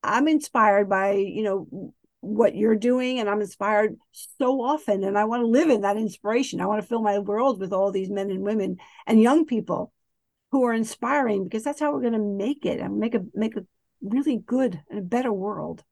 [0.03, 5.25] i'm inspired by you know what you're doing and i'm inspired so often and i
[5.25, 6.61] want to live in that inspiration.
[6.61, 9.91] I want to fill my world with all these men and women and young people
[10.51, 13.55] who are inspiring because that's how we're going to make it and make a make
[13.55, 13.65] a
[14.01, 15.83] really good and a better world.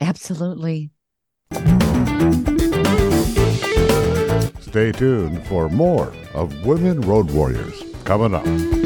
[0.00, 0.90] Absolutely.
[4.60, 8.85] Stay tuned for more of Women Road Warriors coming up.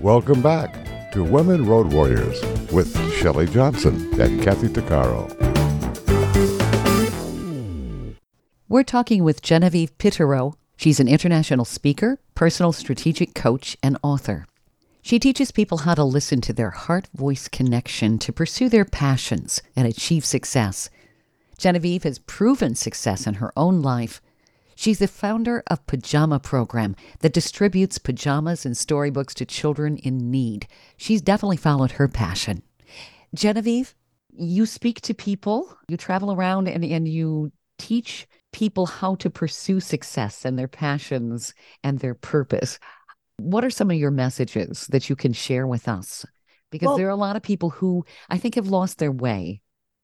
[0.00, 5.28] Welcome back to Women Road Warriors with Shelley Johnson and Kathy Tuccaro.
[8.68, 10.54] We're talking with Genevieve Piturro.
[10.76, 14.46] She's an international speaker, personal strategic coach, and author.
[15.02, 19.60] She teaches people how to listen to their heart voice connection to pursue their passions
[19.74, 20.88] and achieve success.
[21.58, 24.22] Genevieve has proven success in her own life.
[24.80, 30.66] She's the founder of Pajama Program that distributes pajamas and storybooks to children in need.
[30.96, 32.62] She's definitely followed her passion.
[33.34, 33.94] Genevieve,
[34.32, 39.80] you speak to people, you travel around and, and you teach people how to pursue
[39.80, 41.52] success and their passions
[41.84, 42.78] and their purpose.
[43.36, 46.24] What are some of your messages that you can share with us?
[46.70, 49.60] Because Well- there are a lot of people who I think have lost their way.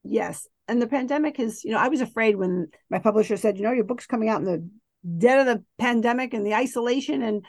[0.09, 0.47] Yes.
[0.69, 3.73] And the pandemic is you know i was afraid when my publisher said you know
[3.73, 4.69] your book's coming out in the
[5.19, 7.45] dead of the pandemic and the isolation and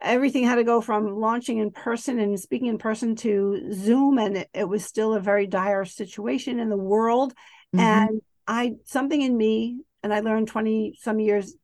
[0.00, 4.18] everything had to go from launching in person and speaking in person to zoom.
[4.18, 7.34] And it, it was still a very dire situation in the world.
[7.74, 7.80] Mhm.
[7.80, 11.54] and i something in me and i learned 20 some years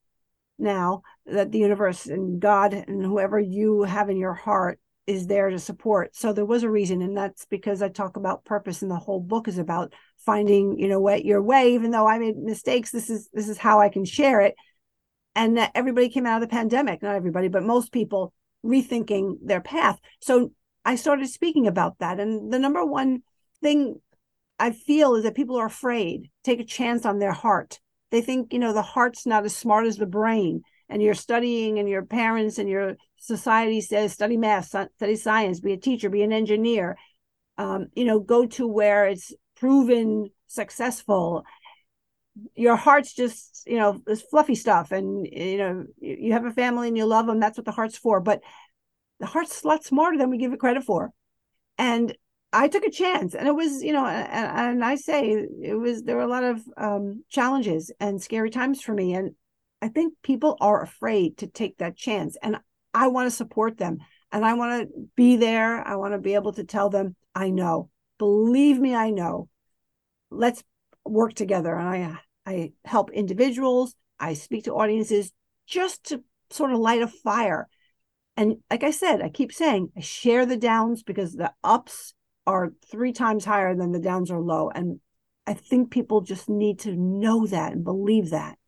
[0.58, 5.48] now that the universe and god and whoever you have in your heart is there
[5.48, 6.14] to support.
[6.14, 9.20] So there was a reason and that's because i talk about purpose and the whole
[9.20, 13.08] book is about finding you know what your way even though i made mistakes this
[13.08, 14.54] is this is how i can share it.
[15.34, 19.62] And that everybody came out of the pandemic not everybody but most people rethinking their
[19.62, 19.98] path.
[20.20, 20.52] So
[20.84, 23.22] i started speaking about that and the number one
[23.62, 23.98] thing
[24.58, 26.30] i feel is that people are afraid.
[26.44, 27.80] Take a chance on their heart.
[28.10, 31.78] They think you know the heart's not as smart as the brain and you're studying
[31.78, 36.22] and your parents and your society says study math study science be a teacher be
[36.22, 36.96] an engineer.
[37.56, 41.44] Um, you know go to where it's proven successful.
[42.54, 46.88] Your heart's just you know this fluffy stuff and you know you have a family
[46.88, 48.40] and you love them that's what the heart's for but
[49.20, 51.10] the heart's a lot smarter than we give it credit for.
[51.76, 52.16] And
[52.50, 56.02] i took a chance and it was you know and, and i say it was
[56.04, 59.34] there were a lot of um, challenges and scary times for me and
[59.82, 62.56] i think people are afraid to take that chance and
[62.94, 63.98] i want to support them
[64.32, 67.50] and i want to be there i want to be able to tell them i
[67.50, 69.48] know believe me i know
[70.30, 70.62] let's
[71.04, 75.32] work together and i i help individuals I speak to audiences
[75.66, 77.68] just to sort of light a fire.
[78.36, 82.14] And like I said, I keep saying I share the downs because the ups
[82.46, 84.70] are three times higher than the downs are low.
[84.70, 85.00] And
[85.46, 88.58] I think people just need to know that and believe that.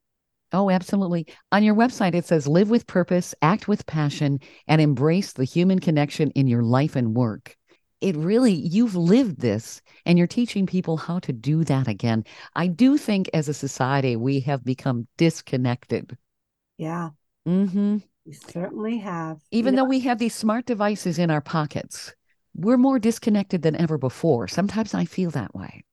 [0.52, 1.26] Oh, absolutely.
[1.52, 5.78] On your website, it says live with purpose, act with passion, and embrace the human
[5.78, 7.56] connection in your life and work.
[8.00, 12.24] It really, you've lived this and you're teaching people how to do that again.
[12.56, 16.16] I do think as a society, we have become disconnected.
[16.78, 17.10] Yeah.
[17.46, 17.98] Mm-hmm.
[18.26, 19.38] We certainly have.
[19.50, 22.14] Even You know, though we have these smart devices in our pockets,
[22.54, 24.48] we're more disconnected than ever before.
[24.48, 25.84] Sometimes I feel that way.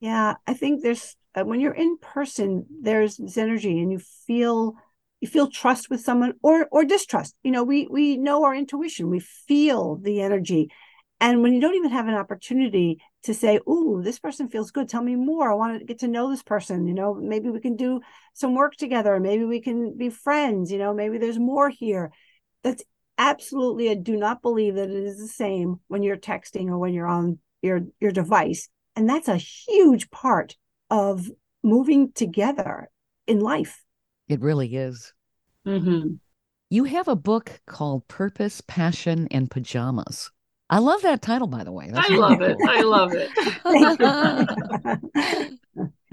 [0.00, 4.74] Yeah, I think there's Uh, when you're in person, there's this energy, and you feel
[5.20, 7.34] you feel trust with someone or or distrust.
[7.42, 10.70] You know, we we know our intuition, we feel the energy,
[11.20, 14.88] and when you don't even have an opportunity to say, "Ooh, this person feels good.
[14.88, 15.50] Tell me more.
[15.50, 18.00] I want to get to know this person." You know, maybe we can do
[18.34, 19.18] some work together.
[19.20, 20.70] Maybe we can be friends.
[20.72, 22.12] You know, maybe there's more here.
[22.62, 22.82] That's
[23.18, 23.90] absolutely.
[23.90, 27.06] I do not believe that it is the same when you're texting or when you're
[27.06, 30.56] on your your device and that's a huge part
[30.92, 31.28] of
[31.64, 32.88] moving together
[33.26, 33.82] in life.
[34.28, 35.12] It really is.
[35.66, 36.14] Mm-hmm.
[36.70, 40.30] You have a book called Purpose, Passion, and Pajamas.
[40.70, 41.90] I love that title, by the way.
[41.90, 42.56] That's I really love it.
[42.66, 43.30] I love it.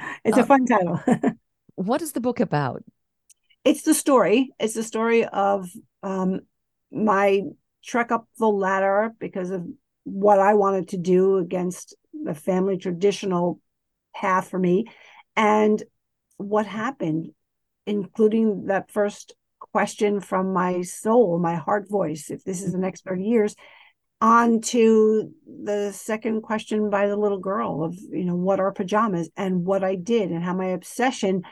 [0.25, 0.99] it's a fun title.
[1.75, 2.83] what is the book about?
[3.65, 4.51] it's the story.
[4.59, 5.69] It's the story of
[6.03, 6.41] um,
[6.91, 7.41] my
[7.83, 9.65] trek up the ladder because of
[10.03, 13.59] what I wanted to do against the family traditional
[14.13, 14.85] path for me.
[15.35, 15.81] And
[16.37, 17.29] what happened,
[17.85, 23.03] including that first question from my soul, my heart voice, if this is the next
[23.03, 23.55] 30 years,
[24.21, 29.29] on to the second question by the little girl of, you know, what are pajamas
[29.37, 31.43] and what I did and how my obsession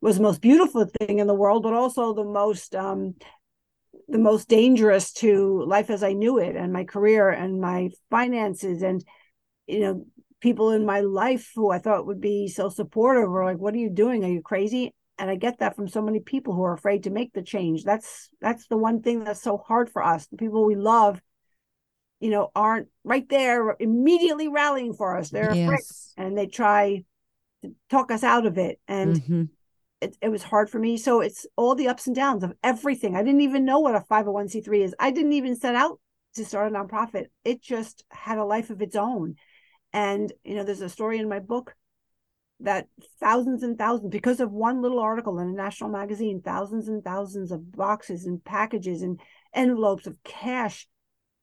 [0.00, 3.14] was the most beautiful thing in the world, but also the most um,
[4.08, 8.82] the most dangerous to life as I knew it and my career and my finances
[8.82, 9.04] and
[9.66, 10.06] you know
[10.42, 13.78] people in my life who I thought would be so supportive were like, "What are
[13.78, 14.24] you doing?
[14.24, 17.10] Are you crazy?" And I get that from so many people who are afraid to
[17.10, 17.84] make the change.
[17.84, 20.26] That's that's the one thing that's so hard for us.
[20.26, 21.22] The people we love,
[22.20, 25.30] you know, aren't right there immediately rallying for us.
[25.30, 25.84] They're afraid
[26.16, 27.04] and they try
[27.62, 28.80] to talk us out of it.
[28.88, 29.48] And Mhm.
[30.00, 30.96] it, it was hard for me.
[30.96, 33.16] So it's all the ups and downs of everything.
[33.16, 34.94] I didn't even know what a 501c3 is.
[34.98, 36.00] I didn't even set out
[36.34, 37.26] to start a nonprofit.
[37.44, 39.36] It just had a life of its own.
[39.92, 41.74] And, you know, there's a story in my book
[42.60, 42.86] that
[43.18, 47.50] thousands and thousands, because of one little article in a national magazine, thousands and thousands
[47.50, 49.20] of boxes and packages and
[49.52, 50.86] envelopes of cash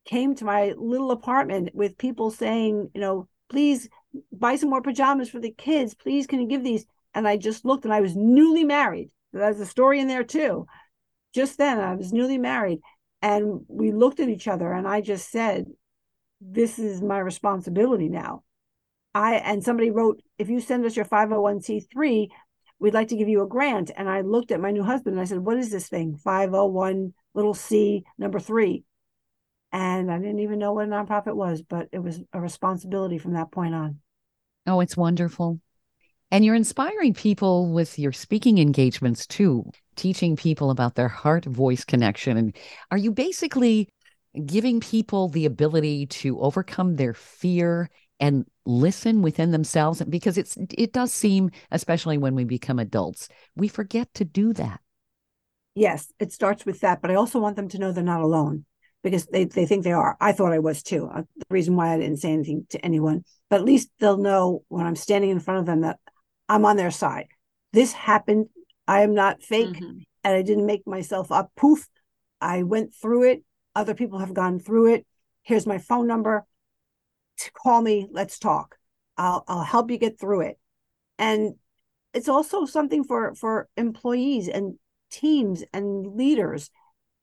[0.06, 3.90] came to my little apartment with people saying, you know, please
[4.32, 5.94] buy some more pajamas for the kids.
[5.94, 6.86] Please, can you give these?
[7.14, 9.10] And I just looked and I was newly married.
[9.34, 10.66] There's a story in there too.
[11.36, 12.80] Just then, I was newly married.
[13.22, 15.66] And we looked at each other and I just said,
[16.42, 18.44] This is my responsibility now.
[19.14, 22.30] I and somebody wrote, if you send us your 501c3,
[22.80, 23.92] we'd like to give you a grant.
[23.96, 26.16] And I looked at my new husband and I said, What is this thing?
[26.16, 28.84] 501 little c number three.
[29.72, 33.34] And I didn't even know what a nonprofit was, but it was a responsibility from
[33.34, 34.00] that point on.
[34.66, 35.60] Oh, it's wonderful.
[36.32, 41.84] And you're inspiring people with your speaking engagements too, teaching people about their heart voice
[41.84, 42.38] connection.
[42.38, 42.56] And
[42.92, 43.90] are you basically
[44.40, 50.02] giving people the ability to overcome their fear and listen within themselves?
[50.04, 54.80] Because it's it does seem, especially when we become adults, we forget to do that.
[55.76, 58.66] Yes, it starts with that, but I also want them to know they're not alone
[59.04, 60.18] because they, they think they are.
[60.20, 61.08] I thought I was too.
[61.08, 64.64] Uh, the reason why I didn't say anything to anyone, but at least they'll know
[64.68, 66.00] when I'm standing in front of them that
[66.50, 67.28] I'm on their side.
[67.72, 68.48] This happened.
[68.88, 70.06] I am not fake Mhm.
[70.24, 71.52] and I didn't make myself up.
[71.56, 71.88] Poof.
[72.42, 73.44] I went through it.
[73.80, 75.06] Other people have gone through it.
[75.44, 76.46] Here's my phone number.
[77.38, 78.08] To call me.
[78.12, 78.76] Let's talk.
[79.18, 80.60] I'll I'll help you get through it.
[81.18, 81.56] And
[82.14, 84.78] it's also something for for employees and
[85.10, 86.70] teams and leaders.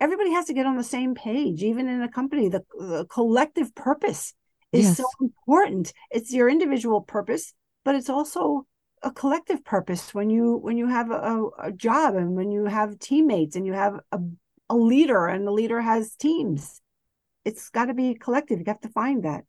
[0.00, 2.48] Everybody has to get on the same page, even in a company.
[2.48, 4.32] The, the collective purpose
[4.72, 5.92] is so important.
[6.10, 7.52] It's your individual purpose,
[7.84, 8.66] but it's also
[9.02, 12.98] a collective purpose when you when you have a, a job and when you have
[12.98, 14.18] teammates and you have a,
[14.68, 16.80] a leader and the leader has teams.
[17.44, 18.58] It's got to be collective.
[18.58, 19.44] You have to find that.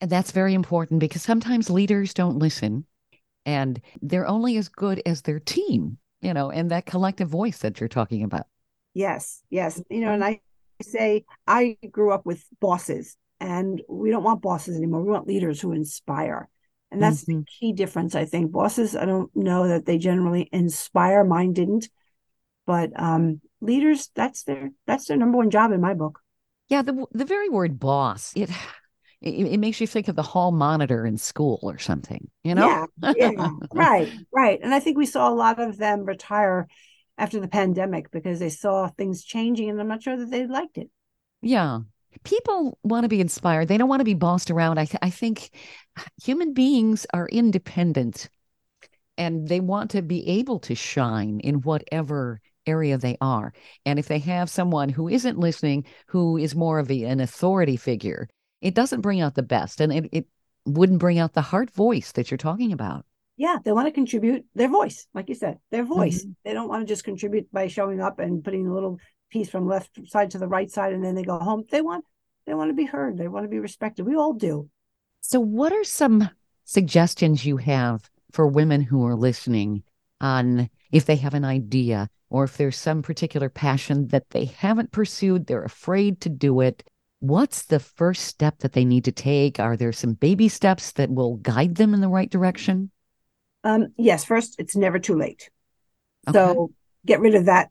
[0.00, 2.86] And that's very important because sometimes leaders don't listen
[3.46, 7.80] and they're only as good as their team, you know, and that collective voice that
[7.80, 8.46] you're talking about.
[8.94, 9.82] Yes, yes.
[9.90, 10.40] You know, and I
[10.82, 15.02] say I grew up with bosses, and we don't want bosses anymore.
[15.02, 16.48] We want leaders who inspire.
[16.90, 17.46] And that's the Mhm.
[17.46, 18.52] key difference, I think.
[18.52, 21.24] Bosses, I don't know that they generally inspire.
[21.24, 21.88] Mine didn't.
[22.66, 26.20] But um, leaders that's their that's their number one job in my book.
[26.68, 28.50] Yeah, the the very word boss it
[29.20, 32.28] it, it makes you think of the hall monitor in school or something.
[32.44, 32.86] You know?
[33.02, 34.60] Yeah, yeah, right, right.
[34.62, 36.68] And I think we saw a lot of them retire
[37.18, 40.76] after the pandemic because they saw things changing, and I'm not sure that they liked
[40.76, 40.90] it.
[41.40, 41.80] Yeah,
[42.24, 43.68] people want to be inspired.
[43.68, 44.78] They don't want to be bossed around.
[44.78, 45.50] I, th- I think
[46.22, 48.28] human beings are independent
[49.18, 53.52] and they want to be able to shine in whatever area they are.
[53.84, 57.76] And if they have someone who isn't listening, who is more of a, an authority
[57.76, 58.28] figure,
[58.60, 60.26] it doesn't bring out the best and it, it
[60.64, 63.04] wouldn't bring out the heart voice that you're talking about.
[63.36, 66.22] Yeah, they want to contribute their voice, like you said, their voice.
[66.22, 66.32] Mm-hmm.
[66.44, 68.98] They don't want to just contribute by showing up and putting a little
[69.30, 71.64] piece from left side to the right side and then they go home.
[71.70, 72.04] They want
[72.46, 73.18] they want to be heard.
[73.18, 74.06] They want to be respected.
[74.06, 74.70] We all do.
[75.20, 76.30] So what are some
[76.64, 79.82] suggestions you have for women who are listening
[80.20, 84.92] on if they have an idea or if there's some particular passion that they haven't
[84.92, 86.88] pursued, they're afraid to do it.
[87.20, 89.58] What's the first step that they need to take?
[89.58, 92.90] Are there some baby steps that will guide them in the right direction?
[93.64, 95.50] Um, yes, first, it's never too late.
[96.28, 96.36] Okay.
[96.38, 96.70] So
[97.04, 97.70] get rid of that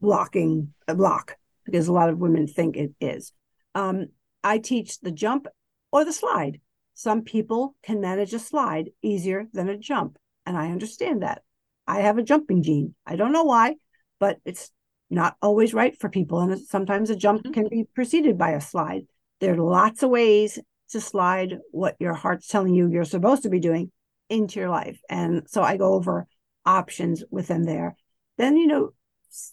[0.00, 3.32] blocking a block because a lot of women think it is.
[3.74, 4.08] Um,
[4.42, 5.46] I teach the jump
[5.92, 6.60] or the slide.
[6.94, 11.42] Some people can manage a slide easier than a jump, and I understand that.
[11.86, 12.94] I have a jumping gene.
[13.06, 13.76] I don't know why,
[14.20, 14.70] but it's
[15.10, 16.40] not always right for people.
[16.40, 17.52] And sometimes a jump mm-hmm.
[17.52, 19.06] can be preceded by a slide.
[19.40, 20.58] There are lots of ways
[20.90, 23.90] to slide what your heart's telling you you're supposed to be doing
[24.28, 25.00] into your life.
[25.08, 26.26] And so I go over
[26.64, 27.96] options with them there.
[28.38, 28.92] Then, you know,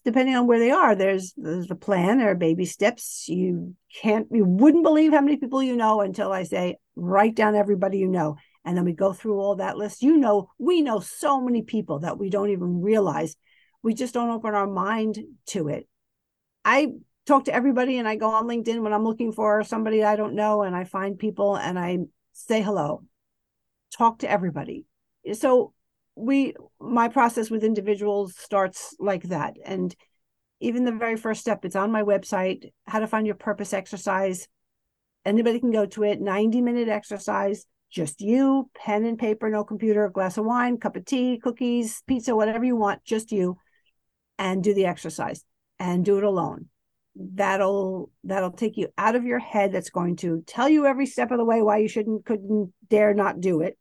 [0.04, 3.28] depending on where they are, there's there's a plan, there are baby steps.
[3.28, 7.56] You can't you wouldn't believe how many people you know until I say, write down
[7.56, 8.38] everybody you know.
[8.66, 10.03] And then we go through all that list.
[10.03, 13.36] You know, we know so many people that we don't even realize.
[13.82, 15.88] We just don't open our mind to it.
[16.66, 16.93] I
[17.26, 20.36] talk to everybody and I go on LinkedIn when I'm looking for somebody I don't
[20.36, 21.99] know and I find people and I
[22.34, 23.03] say hello.
[23.97, 24.86] Talk to everybody.
[25.34, 25.74] So
[26.20, 29.95] we my process with individuals starts like that and
[30.60, 34.49] even the very first step it's on my website how to find your purpose exercise
[35.26, 40.10] anybody can go to it 90 minute exercise just you pen and paper no computer
[40.10, 43.58] glass of wine cup of tea cookies pizza whatever you want just you.
[44.38, 45.44] And do the exercise
[45.80, 46.68] and do it alone.
[47.16, 49.74] That'll that'll take you out of your head.
[49.74, 53.14] That's going to tell you every step of the way why you shouldn't couldn't dare
[53.14, 53.78] not do it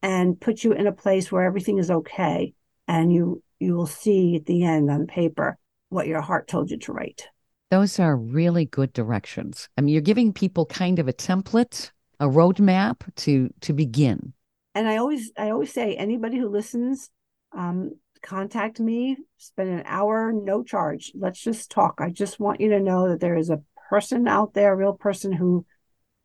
[0.00, 2.54] and put you in a place where everything is okay.
[2.86, 5.58] And you you will see at the end on paper
[5.90, 7.28] what your heart told you to write.
[7.70, 9.68] Those are really good directions.
[9.76, 11.90] I mean you're giving people kind of a template
[12.20, 14.32] a roadmap to to begin
[14.74, 17.10] and i always i always say anybody who listens
[17.56, 17.92] um,
[18.22, 22.80] contact me spend an hour no charge let's just talk i just want you to
[22.80, 25.64] know that there is a person out there a real person who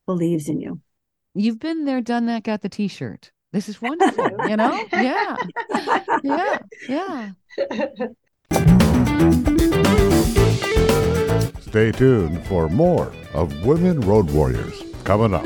[0.05, 0.81] believes in you
[1.33, 4.83] you've been there done that got the t-shirt this is wonderful, you know?
[4.91, 5.37] Yeah.
[6.23, 6.57] Yeah.
[6.89, 7.29] Yeah.
[11.61, 15.45] Stay tuned for more of Women Road Warriors coming up.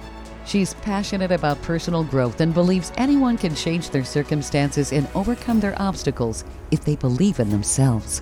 [0.45, 5.79] She's passionate about personal growth and believes anyone can change their circumstances and overcome their
[5.81, 8.21] obstacles if they believe in themselves.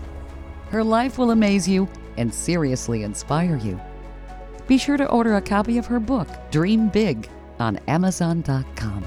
[0.69, 3.79] Her life will amaze you and seriously inspire you.
[4.67, 7.27] Be sure to order a copy of her book, Dream Big,
[7.59, 9.03] on Amazon.com.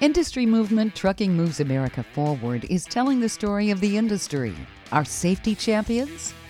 [0.00, 4.54] Industry movement Trucking Moves America Forward is telling the story of the industry,
[4.92, 6.32] our safety champions,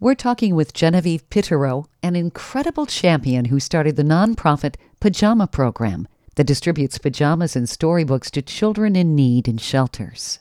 [0.00, 6.46] We're talking with Genevieve Piturro, an incredible champion who started the nonprofit Pajama Program that
[6.46, 10.38] distributes pajamas and storybooks to children in need in shelters.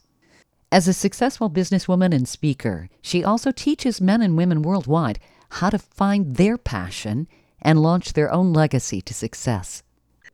[0.71, 5.79] As a successful businesswoman and speaker, she also teaches men and women worldwide how to
[5.79, 7.27] find their passion
[7.59, 9.81] and launch their own legacy to success.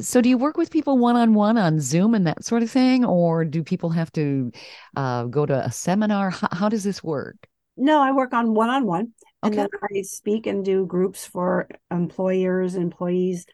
[0.02, 2.70] So, do you work with people one on one on Zoom and that sort of
[2.70, 4.52] thing, or do people have to
[4.98, 6.32] uh, go to a seminar?
[6.32, 7.48] How, how, does this work?
[7.76, 11.68] No, I work on one on one, and then I speak and do groups for
[11.90, 13.46] employers, employees,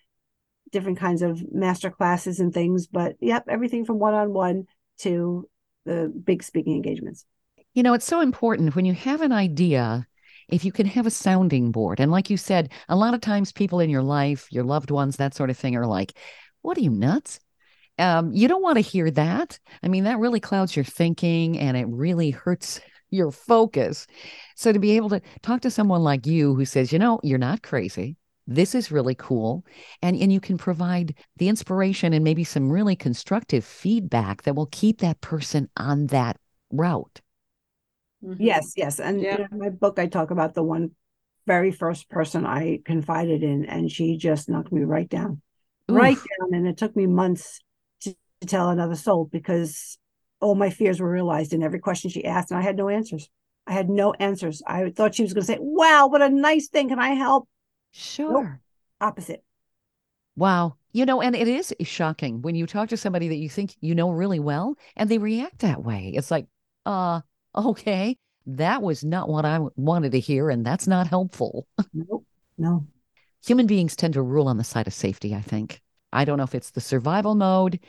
[0.71, 2.87] different kinds of master classes and things.
[2.87, 4.65] But yep, everything from one on one
[4.99, 5.47] to
[5.85, 7.25] the big speaking engagements.
[7.73, 10.05] You know, it's so important when you have an idea
[10.49, 11.99] if you can have a sounding board.
[11.99, 15.17] And like you said, a lot of times people in your life, your loved ones,
[15.17, 16.13] that sort of thing, are like,
[16.61, 17.39] What are you nuts?
[17.97, 19.59] Um, you don't want to hear that.
[19.83, 22.79] I mean, that really clouds your thinking and it really hurts
[23.11, 24.07] your focus.
[24.55, 27.37] So to be able to talk to someone like you who says, you know, you're
[27.37, 28.17] not crazy.
[28.47, 29.63] This is really cool.
[30.01, 34.69] And, and you can provide the inspiration and maybe some really constructive feedback that will
[34.71, 36.37] keep that person on that
[36.71, 37.21] route.
[38.23, 38.41] Mm-hmm.
[38.41, 38.99] Yes, yes.
[38.99, 39.45] And yeah.
[39.51, 40.91] in my book, I talk about the one
[41.47, 45.41] very first person I confided in, and she just knocked me right down,
[45.89, 45.97] Oof.
[45.97, 46.53] right down.
[46.53, 47.59] And it took me months
[48.01, 49.97] to, to tell another soul because
[50.41, 53.29] all my fears were realized in every question she asked, and I had no answers.
[53.67, 54.63] I had no answers.
[54.65, 56.89] I thought she was going to say, Wow, what a nice thing.
[56.89, 57.47] Can I help?
[57.91, 58.43] Sure.
[58.43, 58.51] Nope.
[59.01, 59.43] Opposite.
[60.35, 60.75] Wow.
[60.91, 63.93] You know, and it is shocking when you talk to somebody that you think you
[63.93, 66.11] know really well and they react that way.
[66.15, 66.47] It's like,
[66.85, 67.21] uh,
[67.55, 68.17] okay,
[68.47, 71.67] that was not what I wanted to hear, and that's not helpful.
[71.93, 72.25] Nope.
[72.57, 72.87] No.
[73.45, 75.81] Human beings tend to rule on the side of safety, I think.
[76.11, 77.79] I don't know if it's the survival mode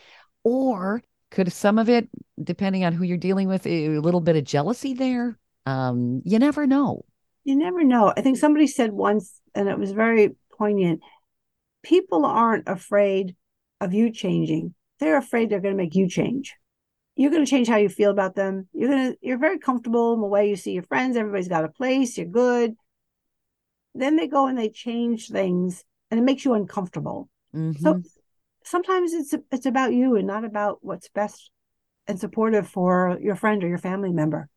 [0.45, 2.09] or could some of it,
[2.43, 5.39] depending on who you're dealing with, a little bit of jealousy there.
[5.67, 7.05] Um, you never know.
[7.45, 8.13] You never know.
[8.17, 11.01] I think somebody said once, and it was very poignant
[11.83, 13.35] people aren't afraid
[13.81, 16.55] of you changing, they're afraid they're going to make you change
[17.21, 18.67] you're going to change how you feel about them.
[18.73, 21.19] You're going to you're very comfortable in the way you see your friends.
[21.19, 22.17] Everybody's got a place.
[22.17, 22.75] You're good.
[23.95, 27.29] Then they go and they change things, and it makes you uncomfortable.
[27.55, 27.83] Mm-hmm.
[27.83, 28.01] So
[28.65, 31.51] sometimes it's it's about you and not about what's best
[32.07, 34.49] and supportive for your friend or your family member.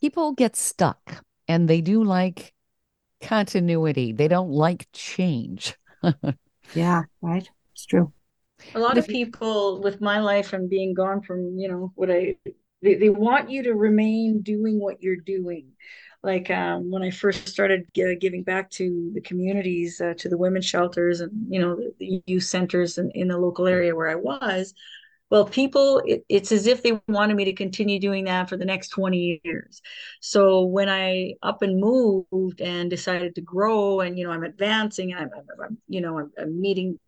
[0.00, 2.52] People get stuck, and they do like
[3.20, 4.12] continuity.
[4.12, 5.74] They don't like change.
[6.74, 7.48] yeah, right.
[7.72, 8.12] It's true
[8.74, 12.34] a lot of people with my life and being gone from you know what i
[12.82, 15.72] they, they want you to remain doing what you're doing
[16.26, 20.66] like um, when i first started giving back to the communities uh, to the women's
[20.66, 24.14] shelters and you know the, the youth centers in, in the local area where i
[24.14, 24.74] was
[25.30, 28.64] well people it, it's as if they wanted me to continue doing that for the
[28.64, 29.80] next 20 years.
[30.20, 35.12] So when i up and moved and decided to grow and you know i'm advancing
[35.12, 35.30] and i'm,
[35.62, 36.98] I'm you know I'm, I'm, meeting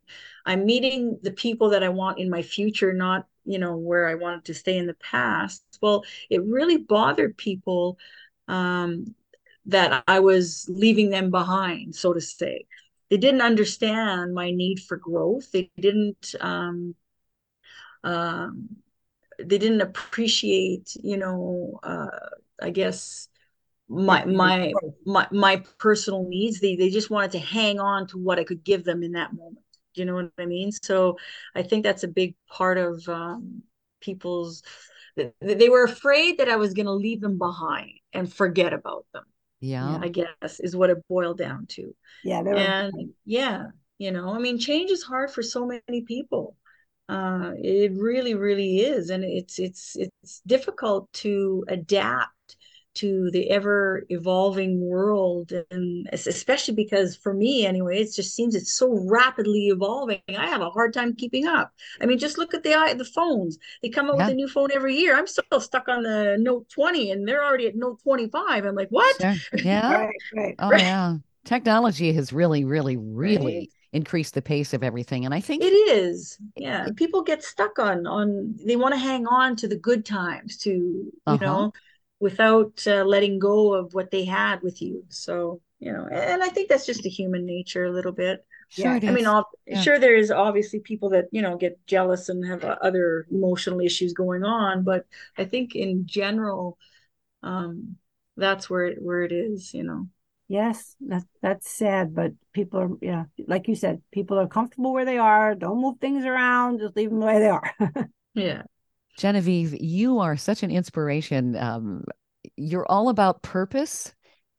[0.47, 4.15] i'm meeting the people that i want in my future not you know where i
[4.15, 7.99] wanted to stay in the past well it really bothered people
[8.49, 9.15] um,
[9.67, 12.67] that i was leaving them behind so to say.
[13.11, 15.51] They didn't understand my need for growth.
[15.51, 16.95] They didn't um,
[18.05, 18.69] um,
[19.39, 22.09] they didn't appreciate you know uh,
[22.61, 23.29] i guess
[23.89, 24.73] my my
[25.07, 26.61] my my personal needs.
[26.61, 29.33] They they just wanted to hang on to what i could give them in that
[29.33, 29.65] moment.
[29.95, 30.71] You know what i mean?
[30.73, 31.17] So
[31.55, 33.63] i think that's a big part of um,
[34.01, 34.63] people's
[35.41, 39.25] they were afraid that i was going to leave them behind and forget about them.
[39.61, 39.99] Yeah.
[40.01, 41.95] I guess is what it boiled down to.
[42.25, 43.67] Yeah and yeah
[43.99, 46.57] you know i mean change is hard for so many people.
[47.09, 52.29] Uh, it really, really is, and it's it's it's difficult to adapt
[52.99, 58.75] to the ever evolving world and especially because for me anyway it just seems it's
[58.75, 61.73] so rapidly evolving i have a hard time keeping up.
[62.01, 63.59] I mean just look at the the phones.
[63.83, 64.27] They come out yeah.
[64.27, 65.17] with a new phone every year.
[65.17, 68.89] I'm still stuck on the note 20 and they're already at note 25 i'm like
[68.91, 69.21] what?
[69.21, 69.35] Sure.
[69.63, 69.89] yeah.
[69.99, 70.55] Right, right.
[70.59, 70.81] oh right.
[70.81, 71.17] yeah.
[71.45, 73.71] Technology has really really really right.
[73.93, 76.39] increase the pace of everything and i think it is.
[76.57, 76.89] yeah.
[76.97, 80.71] people get stuck on on they want to hang on to the good times to
[80.71, 81.45] you uh-huh.
[81.45, 81.73] know
[82.21, 86.49] without uh, letting go of what they had with you so you know and i
[86.49, 89.11] think that's just the human nature a little bit sure yeah.
[89.11, 89.81] i mean all, yeah.
[89.81, 93.81] sure there is obviously people that you know get jealous and have uh, other emotional
[93.81, 95.07] issues going on but
[95.37, 96.77] i think in general
[97.43, 97.97] um
[98.37, 100.09] that's where it where it is you know
[100.51, 105.05] Yes, that that's sad, but people are yeah, like you said, people are comfortable where
[105.05, 105.55] they are.
[105.55, 107.75] Don't move things around, just leave them the way they are.
[108.35, 108.63] yeah.
[109.19, 111.57] Genevieve, you are such an inspiration.
[111.57, 112.05] Um,
[112.57, 114.15] you're all about purpose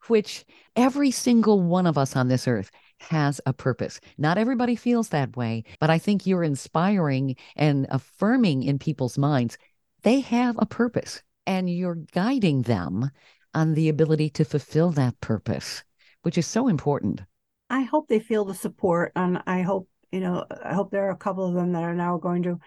[0.07, 0.45] which
[0.75, 3.99] every single one of us on this earth has a purpose.
[4.17, 9.57] Not everybody feels that way, but I think you're inspiring and affirming in people's minds
[10.01, 13.11] they have a purpose and you're guiding them
[13.53, 15.83] on the ability to fulfill that purpose,
[16.21, 17.21] which is so important.
[17.69, 21.11] I hope they feel the support and I hope, you know, I hope there are
[21.11, 22.59] a couple of them that are now going to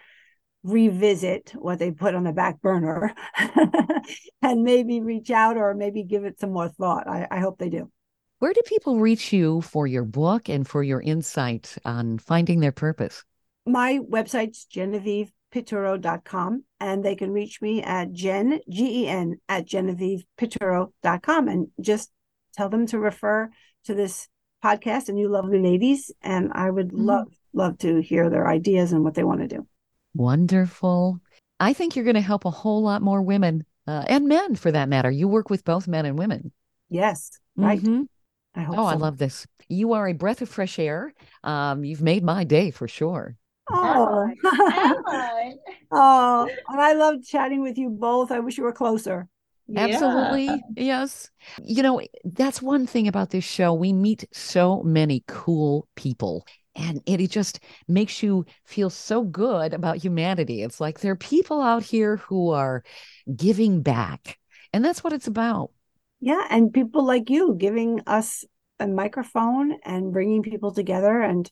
[0.64, 3.14] revisit what they put on the back burner
[4.42, 7.08] and maybe reach out or maybe give it some more thought.
[7.08, 7.90] I, I hope they do.
[8.38, 12.72] Where do people reach you for your book and for your insight on finding their
[12.72, 13.22] purpose?
[13.66, 21.48] My website's GenevievePiturro.com and they can reach me at Gen, G E N, at GenevievePiturro.com
[21.48, 22.10] and just
[22.54, 23.48] tell them to refer
[23.84, 24.28] to this
[24.62, 26.10] podcast and you lovely ladies.
[26.20, 27.04] And I would mm-hmm.
[27.04, 29.66] love, love to hear their ideas and what they want to do.
[30.14, 31.20] Wonderful.
[31.60, 34.70] I think you're going to help a whole lot more women uh, and men for
[34.72, 35.10] that matter.
[35.10, 36.52] You work with both men and women.
[36.88, 37.80] Yes, right.
[37.80, 38.02] Mm-hmm.
[38.54, 38.88] I hope oh, so.
[38.88, 39.46] I love this.
[39.68, 41.14] You are a breath of fresh air.
[41.42, 43.36] Um, you've made my day for sure.
[43.70, 44.28] Oh,
[45.92, 48.30] oh, and I love chatting with you both.
[48.30, 49.28] I wish you were closer.
[49.74, 50.46] Absolutely.
[50.46, 50.58] Yeah.
[50.76, 51.30] Yes.
[51.62, 53.72] You know, that's one thing about this show.
[53.72, 56.44] We meet so many cool people
[56.74, 60.62] and it, it just makes you feel so good about humanity.
[60.62, 62.82] It's like there are people out here who are
[63.34, 64.38] giving back.
[64.72, 65.70] And that's what it's about.
[66.20, 68.44] Yeah, and people like you giving us
[68.78, 71.50] a microphone and bringing people together and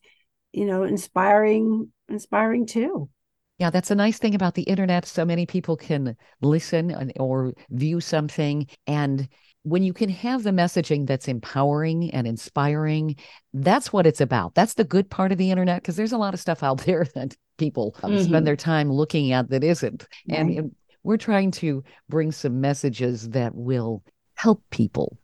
[0.52, 3.10] you know inspiring inspiring too.
[3.58, 5.04] Yeah, that's a nice thing about the internet.
[5.04, 9.28] So many people can listen or view something and
[9.62, 13.16] when you can have the messaging that's empowering and inspiring,
[13.52, 14.54] that's what it's about.
[14.54, 17.06] That's the good part of the internet because there's a lot of stuff out there
[17.14, 18.22] that people mm-hmm.
[18.22, 20.06] spend their time looking at that isn't.
[20.28, 20.38] Right.
[20.38, 24.02] And we're trying to bring some messages that will
[24.34, 25.18] help people.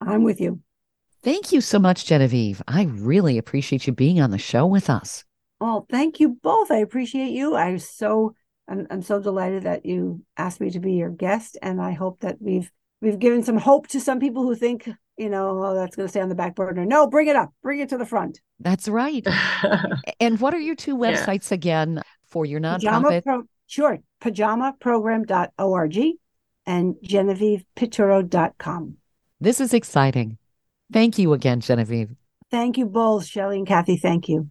[0.00, 0.60] I'm with you.
[1.22, 2.62] Thank you so much, Genevieve.
[2.68, 5.24] I really appreciate you being on the show with us.
[5.60, 6.70] Oh, thank you both.
[6.70, 7.56] I appreciate you.
[7.56, 8.34] I'm so
[8.68, 12.20] I'm, I'm so delighted that you asked me to be your guest, and I hope
[12.20, 12.70] that we've
[13.00, 16.10] we've given some hope to some people who think you know oh that's going to
[16.10, 16.84] stay on the back burner.
[16.84, 18.40] No, bring it up, bring it to the front.
[18.60, 19.26] That's right.
[20.20, 21.54] and what are your two websites yeah.
[21.54, 22.80] again for your nonprofit?
[22.80, 25.98] Pajama Pro- sure, pajamaprogram.org
[26.66, 28.96] and GenevievePiturro.com.
[29.40, 30.38] This is exciting.
[30.92, 32.10] Thank you again, Genevieve.
[32.50, 33.96] Thank you both, Shelley and Kathy.
[33.96, 34.50] Thank you.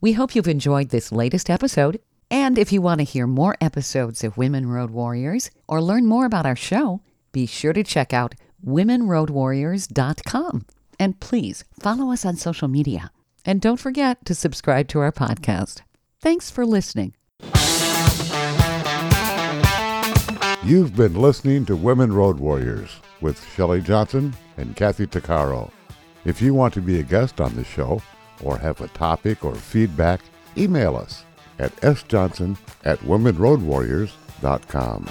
[0.00, 2.00] We hope you've enjoyed this latest episode.
[2.30, 6.26] And if you want to hear more episodes of Women Road Warriors or learn more
[6.26, 7.00] about our show,
[7.38, 8.34] be sure to check out
[8.66, 10.66] womenroadwarriors.com.
[10.98, 13.12] And please follow us on social media.
[13.44, 15.82] And don't forget to subscribe to our podcast.
[16.20, 17.14] Thanks for listening.
[20.64, 25.70] You've been listening to Women Road Warriors with Shelley Johnson and Kathy Tuccaro.
[26.24, 28.02] If you want to be a guest on the show
[28.42, 30.22] or have a topic or feedback,
[30.56, 31.22] email us
[31.60, 35.06] at sjohnson at womenroadwarriors.com.